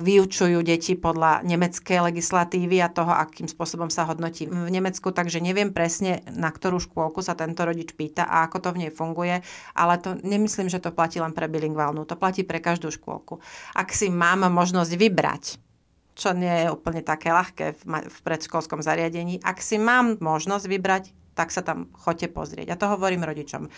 vyučujú 0.01 0.61
deti 0.65 0.97
podľa 0.97 1.45
nemeckej 1.45 2.13
legislatívy 2.13 2.81
a 2.81 2.89
toho, 2.89 3.13
akým 3.13 3.49
spôsobom 3.49 3.93
sa 3.93 4.09
hodnotí 4.09 4.49
v 4.49 4.73
Nemecku, 4.73 5.13
takže 5.13 5.45
neviem 5.45 5.73
presne, 5.73 6.25
na 6.33 6.49
ktorú 6.49 6.81
škôlku 6.81 7.21
sa 7.21 7.37
tento 7.37 7.65
rodič 7.65 7.93
pýta 7.93 8.25
a 8.25 8.49
ako 8.49 8.59
to 8.65 8.69
v 8.73 8.81
nej 8.87 8.93
funguje, 8.93 9.45
ale 9.77 9.95
to 10.01 10.17
nemyslím, 10.25 10.73
že 10.73 10.81
to 10.81 10.93
platí 10.93 11.21
len 11.21 11.37
pre 11.37 11.49
bilingválnu, 11.49 12.09
to 12.09 12.17
platí 12.17 12.43
pre 12.43 12.59
každú 12.61 12.89
škôlku. 12.89 13.41
Ak 13.77 13.93
si 13.93 14.09
mám 14.09 14.49
možnosť 14.49 14.93
vybrať, 14.97 15.66
čo 16.17 16.33
nie 16.33 16.65
je 16.65 16.73
úplne 16.73 17.05
také 17.05 17.29
ľahké 17.31 17.77
v, 17.85 18.19
predškolskom 18.25 18.81
zariadení. 18.81 19.39
Ak 19.45 19.61
si 19.61 19.77
mám 19.77 20.17
možnosť 20.17 20.65
vybrať, 20.65 21.05
tak 21.37 21.53
sa 21.53 21.61
tam 21.61 21.93
choďte 21.93 22.33
pozrieť. 22.33 22.73
A 22.73 22.81
to 22.81 22.89
hovorím 22.89 23.29
rodičom. 23.29 23.69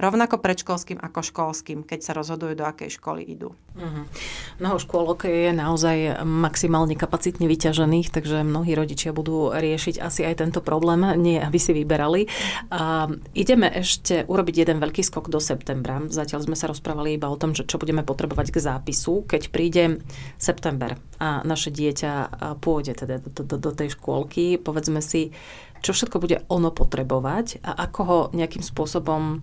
Rovnako 0.00 0.40
predškolským 0.40 0.96
ako 0.96 1.20
školským, 1.20 1.84
keď 1.84 2.00
sa 2.00 2.16
rozhodujú, 2.16 2.56
do 2.56 2.64
akej 2.64 2.96
školy 2.96 3.20
idú. 3.28 3.52
Uh-huh. 3.76 4.08
Mnoho 4.56 4.80
škôlok 4.80 5.28
je 5.28 5.52
naozaj 5.52 6.24
maximálne 6.24 6.96
kapacitne 6.96 7.44
vyťažených, 7.44 8.08
takže 8.08 8.40
mnohí 8.40 8.72
rodičia 8.72 9.12
budú 9.12 9.52
riešiť 9.52 10.00
asi 10.00 10.24
aj 10.24 10.40
tento 10.40 10.64
problém, 10.64 11.04
nie 11.20 11.36
aby 11.36 11.60
si 11.60 11.76
vyberali. 11.76 12.24
A 12.72 13.12
ideme 13.36 13.68
ešte 13.68 14.24
urobiť 14.24 14.64
jeden 14.64 14.80
veľký 14.80 15.04
skok 15.04 15.28
do 15.28 15.36
septembra. 15.36 16.00
Zatiaľ 16.08 16.48
sme 16.48 16.56
sa 16.56 16.72
rozprávali 16.72 17.20
iba 17.20 17.28
o 17.28 17.36
tom, 17.36 17.52
že 17.52 17.68
čo 17.68 17.76
budeme 17.76 18.00
potrebovať 18.00 18.48
k 18.48 18.64
zápisu. 18.64 19.28
Keď 19.28 19.52
príde 19.52 20.00
september 20.40 20.96
a 21.20 21.44
naše 21.44 21.68
dieťa 21.68 22.40
pôjde 22.64 23.04
teda 23.04 23.20
do, 23.20 23.44
do, 23.44 23.56
do 23.60 23.70
tej 23.76 23.92
škôlky, 23.92 24.56
povedzme 24.56 25.04
si, 25.04 25.36
čo 25.82 25.90
všetko 25.90 26.16
bude 26.22 26.46
ono 26.46 26.70
potrebovať 26.70 27.60
a 27.66 27.74
ako 27.90 28.00
ho 28.06 28.18
nejakým 28.32 28.62
spôsobom 28.62 29.42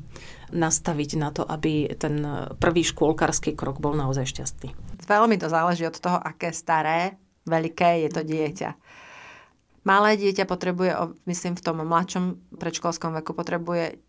nastaviť 0.49 1.09
na 1.19 1.29
to, 1.35 1.43
aby 1.43 1.91
ten 1.99 2.23
prvý 2.57 2.81
škôlkarský 2.87 3.53
krok 3.53 3.83
bol 3.83 3.93
naozaj 3.93 4.25
šťastný? 4.25 4.71
Veľmi 5.05 5.35
to 5.35 5.51
záleží 5.51 5.83
od 5.83 5.99
toho, 5.99 6.17
aké 6.17 6.55
staré, 6.55 7.19
veľké 7.43 8.07
je 8.07 8.09
to 8.09 8.21
dieťa. 8.23 8.69
Malé 9.83 10.15
dieťa 10.15 10.47
potrebuje, 10.47 10.91
myslím 11.27 11.55
v 11.59 11.63
tom 11.63 11.83
mladšom 11.83 12.55
predškolskom 12.55 13.15
veku, 13.19 13.35
potrebuje 13.35 13.99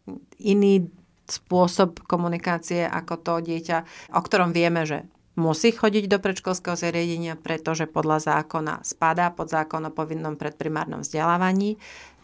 iný 0.42 0.86
spôsob 1.30 2.02
komunikácie 2.06 2.86
ako 2.86 3.14
to 3.22 3.34
dieťa, 3.42 4.10
o 4.14 4.20
ktorom 4.20 4.50
vieme, 4.50 4.82
že 4.82 5.06
musí 5.38 5.70
chodiť 5.70 6.10
do 6.10 6.18
predškolského 6.18 6.74
zariadenia, 6.74 7.38
pretože 7.38 7.86
podľa 7.86 8.42
zákona 8.42 8.82
spadá 8.82 9.30
pod 9.30 9.48
zákon 9.48 9.86
o 9.86 9.94
povinnom 9.94 10.34
predprimárnom 10.34 11.06
vzdelávaní 11.06 11.78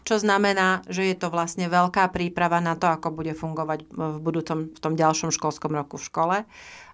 čo 0.07 0.23
znamená, 0.23 0.87
že 0.87 1.03
je 1.03 1.19
to 1.19 1.27
vlastne 1.27 1.67
veľká 1.67 2.07
príprava 2.15 2.63
na 2.63 2.79
to, 2.79 2.87
ako 2.87 3.11
bude 3.11 3.35
fungovať 3.35 3.91
v 3.91 4.17
budúcom, 4.23 4.71
v 4.71 4.79
tom 4.79 4.95
ďalšom 4.95 5.35
školskom 5.35 5.75
roku 5.75 5.99
v 5.99 6.07
škole. 6.07 6.37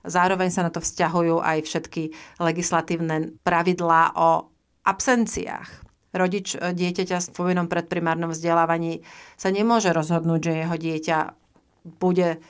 Zároveň 0.02 0.50
sa 0.50 0.66
na 0.66 0.74
to 0.74 0.82
vzťahujú 0.82 1.38
aj 1.38 1.62
všetky 1.62 2.10
legislatívne 2.42 3.38
pravidlá 3.46 4.18
o 4.18 4.50
absenciách. 4.82 5.86
Rodič 6.10 6.58
e, 6.58 6.74
dieťaťa 6.74 7.30
v 7.30 7.36
povinnom 7.38 7.70
predprimárnom 7.70 8.34
vzdelávaní 8.34 9.06
sa 9.38 9.54
nemôže 9.54 9.94
rozhodnúť, 9.94 10.42
že 10.50 10.54
jeho 10.66 10.76
dieťa 10.76 11.18
bude 12.02 12.42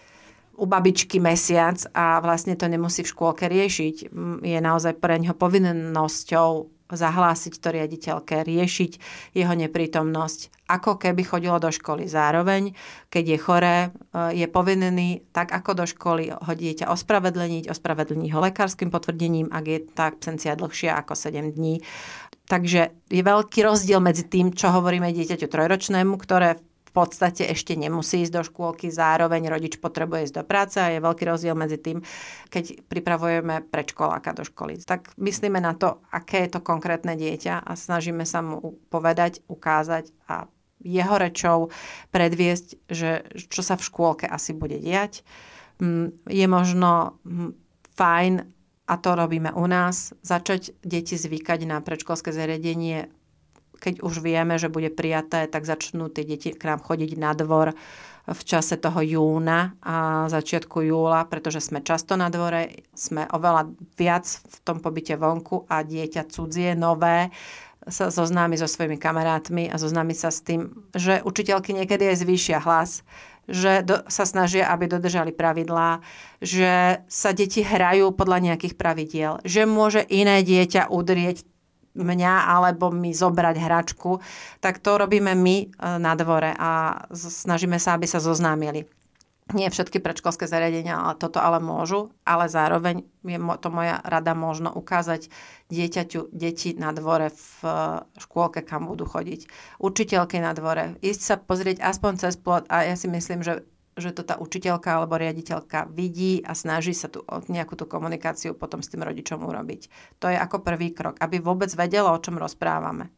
u 0.54 0.66
babičky 0.70 1.20
mesiac 1.20 1.76
a 1.92 2.24
vlastne 2.24 2.56
to 2.56 2.72
nemusí 2.72 3.04
v 3.04 3.12
škôlke 3.12 3.52
riešiť. 3.52 4.14
Je 4.46 4.60
naozaj 4.64 4.96
pre 5.02 5.18
ňo 5.18 5.36
povinnosťou 5.36 6.73
zahlásiť 6.94 7.54
to 7.60 7.70
riaditeľke, 7.74 8.46
riešiť 8.46 8.92
jeho 9.34 9.54
neprítomnosť, 9.54 10.70
ako 10.70 10.98
keby 10.98 11.22
chodilo 11.28 11.58
do 11.60 11.70
školy. 11.70 12.08
Zároveň, 12.08 12.74
keď 13.12 13.24
je 13.36 13.38
choré, 13.38 13.78
e, 14.14 14.40
je 14.40 14.48
povinný 14.50 15.26
tak 15.36 15.52
ako 15.52 15.84
do 15.84 15.86
školy 15.86 16.32
ho 16.32 16.54
dieťa 16.54 16.90
ospravedlniť, 16.90 17.70
ospravedlniť 17.70 18.30
ho 18.32 18.40
lekárskym 18.40 18.90
potvrdením, 18.90 19.52
ak 19.52 19.66
je 19.68 19.80
tá 19.92 20.10
absencia 20.10 20.56
dlhšia 20.56 20.96
ako 20.98 21.14
7 21.14 21.54
dní. 21.54 21.84
Takže 22.48 22.92
je 23.08 23.24
veľký 23.24 23.60
rozdiel 23.64 24.04
medzi 24.04 24.28
tým, 24.28 24.52
čo 24.52 24.70
hovoríme 24.70 25.10
dieťaťu 25.10 25.48
trojročnému, 25.48 26.20
ktoré 26.20 26.60
podstate 26.94 27.50
ešte 27.50 27.74
nemusí 27.74 28.22
ísť 28.22 28.34
do 28.34 28.44
škôlky, 28.46 28.94
zároveň 28.94 29.50
rodič 29.50 29.82
potrebuje 29.82 30.30
ísť 30.30 30.36
do 30.40 30.44
práce 30.46 30.78
a 30.78 30.94
je 30.94 31.02
veľký 31.02 31.24
rozdiel 31.26 31.58
medzi 31.58 31.82
tým, 31.82 32.06
keď 32.54 32.86
pripravujeme 32.86 33.66
predškoláka 33.68 34.38
do 34.38 34.46
školy. 34.46 34.78
Tak 34.86 35.18
myslíme 35.18 35.58
na 35.58 35.74
to, 35.74 36.06
aké 36.14 36.46
je 36.46 36.54
to 36.54 36.62
konkrétne 36.62 37.18
dieťa 37.18 37.66
a 37.66 37.72
snažíme 37.74 38.24
sa 38.30 38.46
mu 38.46 38.78
povedať, 38.94 39.42
ukázať 39.50 40.14
a 40.30 40.46
jeho 40.84 41.16
rečou 41.18 41.58
predviesť, 42.14 42.92
že 42.92 43.26
čo 43.50 43.66
sa 43.66 43.80
v 43.80 43.88
škôlke 43.88 44.26
asi 44.28 44.54
bude 44.54 44.78
diať. 44.78 45.26
Mm, 45.80 46.14
je 46.30 46.46
možno 46.46 47.18
mm, 47.24 47.56
fajn, 47.98 48.34
a 48.84 48.94
to 49.00 49.16
robíme 49.16 49.56
u 49.56 49.66
nás, 49.66 50.12
začať 50.22 50.76
deti 50.84 51.16
zvykať 51.16 51.60
na 51.64 51.80
predškolské 51.80 52.36
zariadenie 52.36 53.08
keď 53.84 54.00
už 54.00 54.24
vieme, 54.24 54.56
že 54.56 54.72
bude 54.72 54.88
prijaté, 54.88 55.52
tak 55.52 55.68
začnú 55.68 56.08
tie 56.08 56.24
deti 56.24 56.56
k 56.56 56.64
nám 56.64 56.80
chodiť 56.80 57.12
na 57.20 57.36
dvor 57.36 57.76
v 58.24 58.42
čase 58.48 58.80
toho 58.80 59.04
júna 59.04 59.76
a 59.84 60.28
začiatku 60.32 60.80
júla, 60.88 61.28
pretože 61.28 61.60
sme 61.60 61.84
často 61.84 62.16
na 62.16 62.32
dvore, 62.32 62.88
sme 62.96 63.28
oveľa 63.28 63.68
viac 64.00 64.24
v 64.24 64.56
tom 64.64 64.80
pobyte 64.80 65.20
vonku 65.20 65.68
a 65.68 65.84
dieťa 65.84 66.32
cudzie, 66.32 66.72
nové, 66.72 67.36
sa 67.84 68.08
zoznámi 68.08 68.56
so 68.56 68.64
svojimi 68.64 68.96
kamarátmi 68.96 69.68
a 69.68 69.76
zoznámi 69.76 70.16
sa 70.16 70.32
s 70.32 70.40
tým, 70.40 70.72
že 70.96 71.20
učiteľky 71.20 71.76
niekedy 71.76 72.16
aj 72.16 72.24
zvýšia 72.24 72.64
hlas, 72.64 73.04
že 73.44 73.84
do, 73.84 74.08
sa 74.08 74.24
snažia, 74.24 74.72
aby 74.72 74.88
dodržali 74.88 75.36
pravidlá, 75.36 76.00
že 76.40 77.04
sa 77.12 77.36
deti 77.36 77.60
hrajú 77.60 78.16
podľa 78.16 78.40
nejakých 78.40 78.80
pravidiel, 78.80 79.44
že 79.44 79.68
môže 79.68 80.00
iné 80.08 80.40
dieťa 80.48 80.88
udrieť 80.88 81.44
mňa 81.94 82.34
alebo 82.50 82.90
mi 82.90 83.14
zobrať 83.14 83.56
hračku, 83.58 84.20
tak 84.60 84.82
to 84.82 84.98
robíme 84.98 85.34
my 85.38 85.56
e, 85.62 85.66
na 86.02 86.14
dvore 86.18 86.54
a 86.58 87.04
snažíme 87.14 87.78
sa, 87.78 87.96
aby 87.96 88.10
sa 88.10 88.18
zoznámili. 88.18 88.90
Nie 89.52 89.68
všetky 89.68 90.00
predškolské 90.00 90.48
zariadenia 90.48 91.04
ale 91.04 91.20
toto 91.20 91.44
ale 91.44 91.60
môžu, 91.60 92.16
ale 92.24 92.48
zároveň 92.48 93.04
je 93.28 93.38
to 93.60 93.70
moja 93.70 94.00
rada 94.08 94.32
možno 94.32 94.72
ukázať 94.72 95.28
dieťaťu 95.68 96.32
deti 96.32 96.72
na 96.74 96.96
dvore 96.96 97.30
v 97.30 97.60
e, 97.62 97.72
škôlke, 98.24 98.64
kam 98.64 98.88
budú 98.90 99.06
chodiť. 99.06 99.52
Učiteľky 99.84 100.40
na 100.40 100.56
dvore, 100.56 100.96
ísť 101.04 101.22
sa 101.22 101.36
pozrieť 101.38 101.84
aspoň 101.84 102.12
cez 102.24 102.40
plot 102.40 102.66
a 102.72 102.88
ja 102.88 102.96
si 102.96 103.12
myslím, 103.12 103.44
že 103.44 103.68
že 103.98 104.14
to 104.14 104.26
tá 104.26 104.36
učiteľka 104.42 104.98
alebo 105.02 105.18
riaditeľka 105.18 105.90
vidí 105.94 106.42
a 106.42 106.58
snaží 106.58 106.94
sa 106.98 107.10
tu 107.10 107.22
nejakú 107.50 107.78
tú 107.78 107.86
komunikáciu 107.86 108.58
potom 108.58 108.82
s 108.82 108.90
tým 108.90 109.06
rodičom 109.06 109.42
urobiť. 109.46 109.82
To 110.22 110.30
je 110.30 110.38
ako 110.38 110.66
prvý 110.66 110.94
krok, 110.94 111.22
aby 111.22 111.38
vôbec 111.38 111.70
vedelo, 111.74 112.10
o 112.10 112.22
čom 112.22 112.42
rozprávame. 112.42 113.14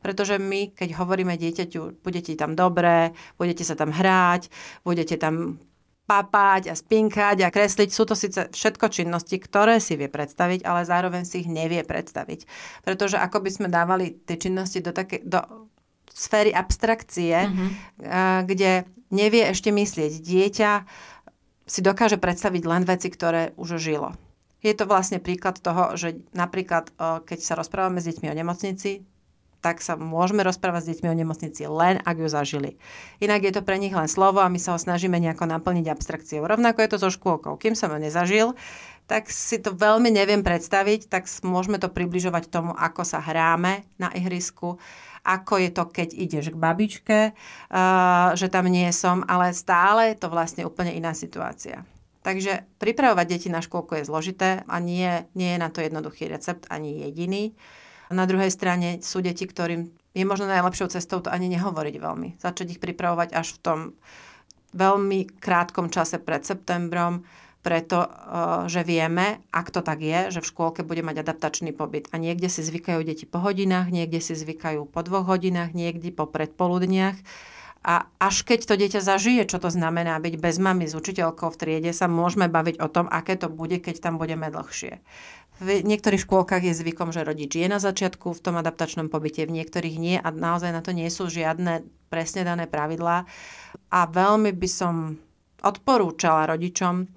Pretože 0.00 0.40
my, 0.40 0.72
keď 0.72 0.96
hovoríme 0.96 1.36
dieťaťu, 1.36 2.00
budete 2.00 2.32
tam 2.38 2.56
dobré, 2.56 3.12
budete 3.36 3.68
sa 3.68 3.76
tam 3.76 3.92
hrať, 3.92 4.48
budete 4.80 5.20
tam 5.20 5.60
papať 6.10 6.72
a 6.72 6.74
spinkať 6.74 7.46
a 7.46 7.54
kresliť. 7.54 7.88
Sú 7.94 8.02
to 8.02 8.18
síce 8.18 8.50
všetko 8.50 8.90
činnosti, 8.90 9.38
ktoré 9.38 9.78
si 9.78 9.94
vie 9.94 10.10
predstaviť, 10.10 10.66
ale 10.66 10.82
zároveň 10.82 11.22
si 11.22 11.46
ich 11.46 11.48
nevie 11.52 11.86
predstaviť. 11.86 12.50
Pretože 12.82 13.22
ako 13.22 13.46
by 13.46 13.50
sme 13.54 13.68
dávali 13.70 14.18
tie 14.26 14.34
činnosti 14.34 14.82
do, 14.82 14.90
také, 14.90 15.22
do 15.22 15.70
sféry 16.20 16.52
abstrakcie, 16.52 17.48
mm-hmm. 17.48 17.68
kde 18.44 18.84
nevie 19.08 19.42
ešte 19.48 19.72
myslieť. 19.72 20.12
Dieťa 20.20 20.70
si 21.64 21.80
dokáže 21.80 22.20
predstaviť 22.20 22.62
len 22.68 22.84
veci, 22.84 23.08
ktoré 23.08 23.56
už 23.56 23.80
žilo. 23.80 24.12
Je 24.60 24.76
to 24.76 24.84
vlastne 24.84 25.16
príklad 25.24 25.56
toho, 25.56 25.96
že 25.96 26.20
napríklad, 26.36 26.92
keď 27.00 27.38
sa 27.40 27.56
rozprávame 27.56 28.04
s 28.04 28.12
deťmi 28.12 28.28
o 28.28 28.36
nemocnici, 28.36 29.08
tak 29.60 29.84
sa 29.84 29.92
môžeme 29.92 30.40
rozprávať 30.40 30.80
s 30.84 30.90
deťmi 30.96 31.08
o 31.12 31.18
nemocnici 31.20 31.68
len, 31.68 32.00
ak 32.00 32.16
ju 32.16 32.28
zažili. 32.32 32.70
Inak 33.20 33.44
je 33.44 33.52
to 33.52 33.60
pre 33.60 33.76
nich 33.76 33.92
len 33.92 34.08
slovo 34.08 34.40
a 34.40 34.48
my 34.48 34.56
sa 34.56 34.72
ho 34.72 34.80
snažíme 34.80 35.20
nejako 35.20 35.44
naplniť 35.44 35.84
abstrakciou. 35.84 36.48
Rovnako 36.48 36.80
je 36.80 36.90
to 36.92 36.96
so 36.96 37.12
škôlkou. 37.12 37.60
Kým 37.60 37.76
som 37.76 37.92
ho 37.92 38.00
nezažil, 38.00 38.56
tak 39.10 39.26
si 39.26 39.58
to 39.58 39.74
veľmi 39.74 40.06
neviem 40.14 40.46
predstaviť, 40.46 41.10
tak 41.10 41.26
môžeme 41.42 41.82
to 41.82 41.90
približovať 41.90 42.46
tomu, 42.46 42.70
ako 42.78 43.02
sa 43.02 43.18
hráme 43.18 43.82
na 43.98 44.14
ihrisku, 44.14 44.78
ako 45.26 45.58
je 45.58 45.70
to, 45.74 45.84
keď 45.90 46.08
ideš 46.14 46.54
k 46.54 46.60
babičke, 46.62 47.18
uh, 47.34 48.30
že 48.38 48.46
tam 48.46 48.70
nie 48.70 48.86
som, 48.94 49.26
ale 49.26 49.50
stále 49.50 50.14
je 50.14 50.22
to 50.22 50.30
vlastne 50.30 50.62
úplne 50.62 50.94
iná 50.94 51.10
situácia. 51.10 51.82
Takže 52.22 52.62
pripravovať 52.78 53.26
deti 53.26 53.48
na 53.50 53.58
škôlku 53.58 53.98
je 53.98 54.06
zložité 54.06 54.62
a 54.70 54.78
nie, 54.78 55.26
nie 55.34 55.56
je 55.56 55.58
na 55.58 55.74
to 55.74 55.82
jednoduchý 55.82 56.30
recept, 56.30 56.70
ani 56.70 57.02
jediný. 57.02 57.50
Na 58.14 58.30
druhej 58.30 58.54
strane 58.54 59.02
sú 59.02 59.18
deti, 59.24 59.42
ktorým 59.42 59.90
je 60.14 60.24
možno 60.26 60.46
najlepšou 60.46 60.86
cestou 60.92 61.18
to 61.18 61.34
ani 61.34 61.50
nehovoriť 61.50 61.96
veľmi. 61.98 62.28
Začať 62.38 62.78
ich 62.78 62.82
pripravovať 62.82 63.34
až 63.34 63.58
v 63.58 63.62
tom 63.62 63.78
veľmi 64.70 65.40
krátkom 65.42 65.90
čase 65.90 66.22
pred 66.22 66.46
septembrom, 66.46 67.26
preto, 67.60 68.08
eh, 68.08 68.10
že 68.72 68.80
vieme, 68.82 69.44
ak 69.52 69.68
to 69.68 69.84
tak 69.84 70.00
je, 70.00 70.32
že 70.32 70.40
v 70.40 70.50
škôlke 70.50 70.80
bude 70.84 71.04
mať 71.04 71.24
adaptačný 71.24 71.76
pobyt. 71.76 72.08
A 72.12 72.16
niekde 72.16 72.48
si 72.48 72.64
zvykajú 72.64 73.04
deti 73.04 73.28
po 73.28 73.40
hodinách, 73.40 73.92
niekde 73.92 74.20
si 74.24 74.32
zvykajú 74.32 74.88
po 74.88 75.00
dvoch 75.04 75.28
hodinách, 75.28 75.76
niekde 75.76 76.12
po 76.12 76.24
predpoludniach. 76.24 77.20
A 77.80 78.04
až 78.20 78.44
keď 78.44 78.68
to 78.68 78.74
dieťa 78.76 79.00
zažije, 79.00 79.48
čo 79.48 79.56
to 79.56 79.72
znamená 79.72 80.20
byť 80.20 80.36
bez 80.36 80.60
mamy 80.60 80.84
s 80.84 80.92
učiteľkou 80.92 81.48
v 81.48 81.56
triede, 81.56 81.92
sa 81.96 82.12
môžeme 82.12 82.44
baviť 82.44 82.76
o 82.76 82.92
tom, 82.92 83.08
aké 83.08 83.40
to 83.40 83.48
bude, 83.48 83.80
keď 83.80 84.04
tam 84.04 84.20
budeme 84.20 84.52
dlhšie. 84.52 85.00
V 85.60 85.84
niektorých 85.84 86.24
škôlkach 86.24 86.64
je 86.64 86.76
zvykom, 86.76 87.12
že 87.12 87.24
rodič 87.24 87.56
je 87.56 87.68
na 87.68 87.80
začiatku 87.80 88.32
v 88.32 88.40
tom 88.44 88.56
adaptačnom 88.60 89.12
pobyte, 89.12 89.44
v 89.44 89.60
niektorých 89.60 89.96
nie 89.96 90.16
a 90.16 90.28
naozaj 90.28 90.72
na 90.72 90.80
to 90.84 90.92
nie 90.92 91.08
sú 91.08 91.28
žiadne 91.28 91.84
presne 92.12 92.44
dané 92.44 92.64
pravidlá. 92.68 93.28
A 93.92 94.00
veľmi 94.08 94.56
by 94.56 94.68
som 94.68 95.20
odporúčala 95.60 96.48
rodičom, 96.48 97.08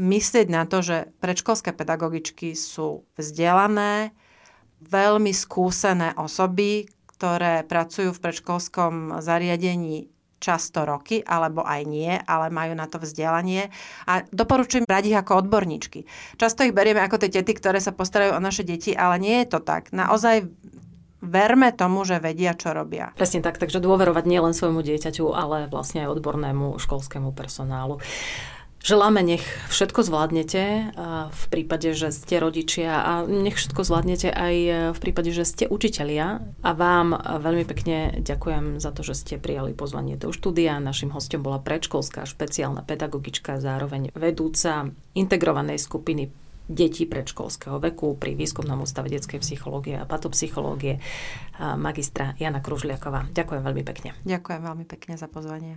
myslieť 0.00 0.48
na 0.48 0.64
to, 0.64 0.80
že 0.80 1.12
predškolské 1.20 1.76
pedagogičky 1.76 2.56
sú 2.56 3.04
vzdelané, 3.20 4.16
veľmi 4.80 5.36
skúsené 5.36 6.16
osoby, 6.16 6.88
ktoré 7.12 7.68
pracujú 7.68 8.16
v 8.16 8.22
predškolskom 8.24 9.20
zariadení 9.20 10.08
často 10.40 10.88
roky, 10.88 11.20
alebo 11.20 11.60
aj 11.60 11.84
nie, 11.84 12.16
ale 12.16 12.48
majú 12.48 12.72
na 12.72 12.88
to 12.88 12.96
vzdelanie. 12.96 13.68
A 14.08 14.24
doporučujem 14.32 14.88
brať 14.88 15.12
ich 15.12 15.18
ako 15.20 15.44
odborníčky. 15.44 16.08
Často 16.40 16.64
ich 16.64 16.72
berieme 16.72 17.04
ako 17.04 17.20
tie 17.20 17.28
tety, 17.28 17.52
ktoré 17.52 17.76
sa 17.76 17.92
postarajú 17.92 18.40
o 18.40 18.40
naše 18.40 18.64
deti, 18.64 18.96
ale 18.96 19.20
nie 19.20 19.44
je 19.44 19.52
to 19.52 19.60
tak. 19.60 19.92
Naozaj 19.92 20.48
verme 21.20 21.68
tomu, 21.76 22.08
že 22.08 22.16
vedia, 22.16 22.56
čo 22.56 22.72
robia. 22.72 23.12
Presne 23.20 23.44
tak, 23.44 23.60
takže 23.60 23.84
dôverovať 23.84 24.24
nielen 24.24 24.56
svojmu 24.56 24.80
dieťaťu, 24.80 25.28
ale 25.36 25.68
vlastne 25.68 26.08
aj 26.08 26.16
odbornému 26.16 26.80
školskému 26.80 27.36
personálu. 27.36 28.00
Želáme, 28.80 29.20
nech 29.20 29.44
všetko 29.68 30.08
zvládnete 30.08 30.96
v 31.28 31.44
prípade, 31.52 31.92
že 31.92 32.16
ste 32.16 32.40
rodičia 32.40 33.04
a 33.04 33.12
nech 33.28 33.60
všetko 33.60 33.84
zvládnete 33.84 34.32
aj 34.32 34.54
v 34.96 34.98
prípade, 34.98 35.36
že 35.36 35.44
ste 35.44 35.68
učitelia. 35.68 36.40
A 36.64 36.70
vám 36.72 37.12
veľmi 37.14 37.68
pekne 37.68 38.16
ďakujem 38.24 38.80
za 38.80 38.88
to, 38.96 39.04
že 39.04 39.20
ste 39.20 39.34
prijali 39.36 39.76
pozvanie 39.76 40.16
do 40.16 40.32
štúdia. 40.32 40.80
Našim 40.80 41.12
hostom 41.12 41.44
bola 41.44 41.60
predškolská 41.60 42.24
špeciálna 42.24 42.80
pedagogička, 42.80 43.60
zároveň 43.60 44.16
vedúca 44.16 44.88
integrovanej 45.12 45.76
skupiny 45.76 46.32
detí 46.64 47.04
predškolského 47.04 47.82
veku 47.84 48.16
pri 48.16 48.32
Výskumnom 48.32 48.80
ústave 48.80 49.12
detskej 49.12 49.44
psychológie 49.44 50.00
a 50.00 50.08
patopsychológie 50.08 51.04
magistra 51.60 52.32
Jana 52.40 52.64
Kružliaková. 52.64 53.28
Ďakujem 53.28 53.60
veľmi 53.60 53.82
pekne. 53.84 54.16
Ďakujem 54.24 54.60
veľmi 54.64 54.84
pekne 54.88 55.14
za 55.20 55.28
pozvanie. 55.28 55.76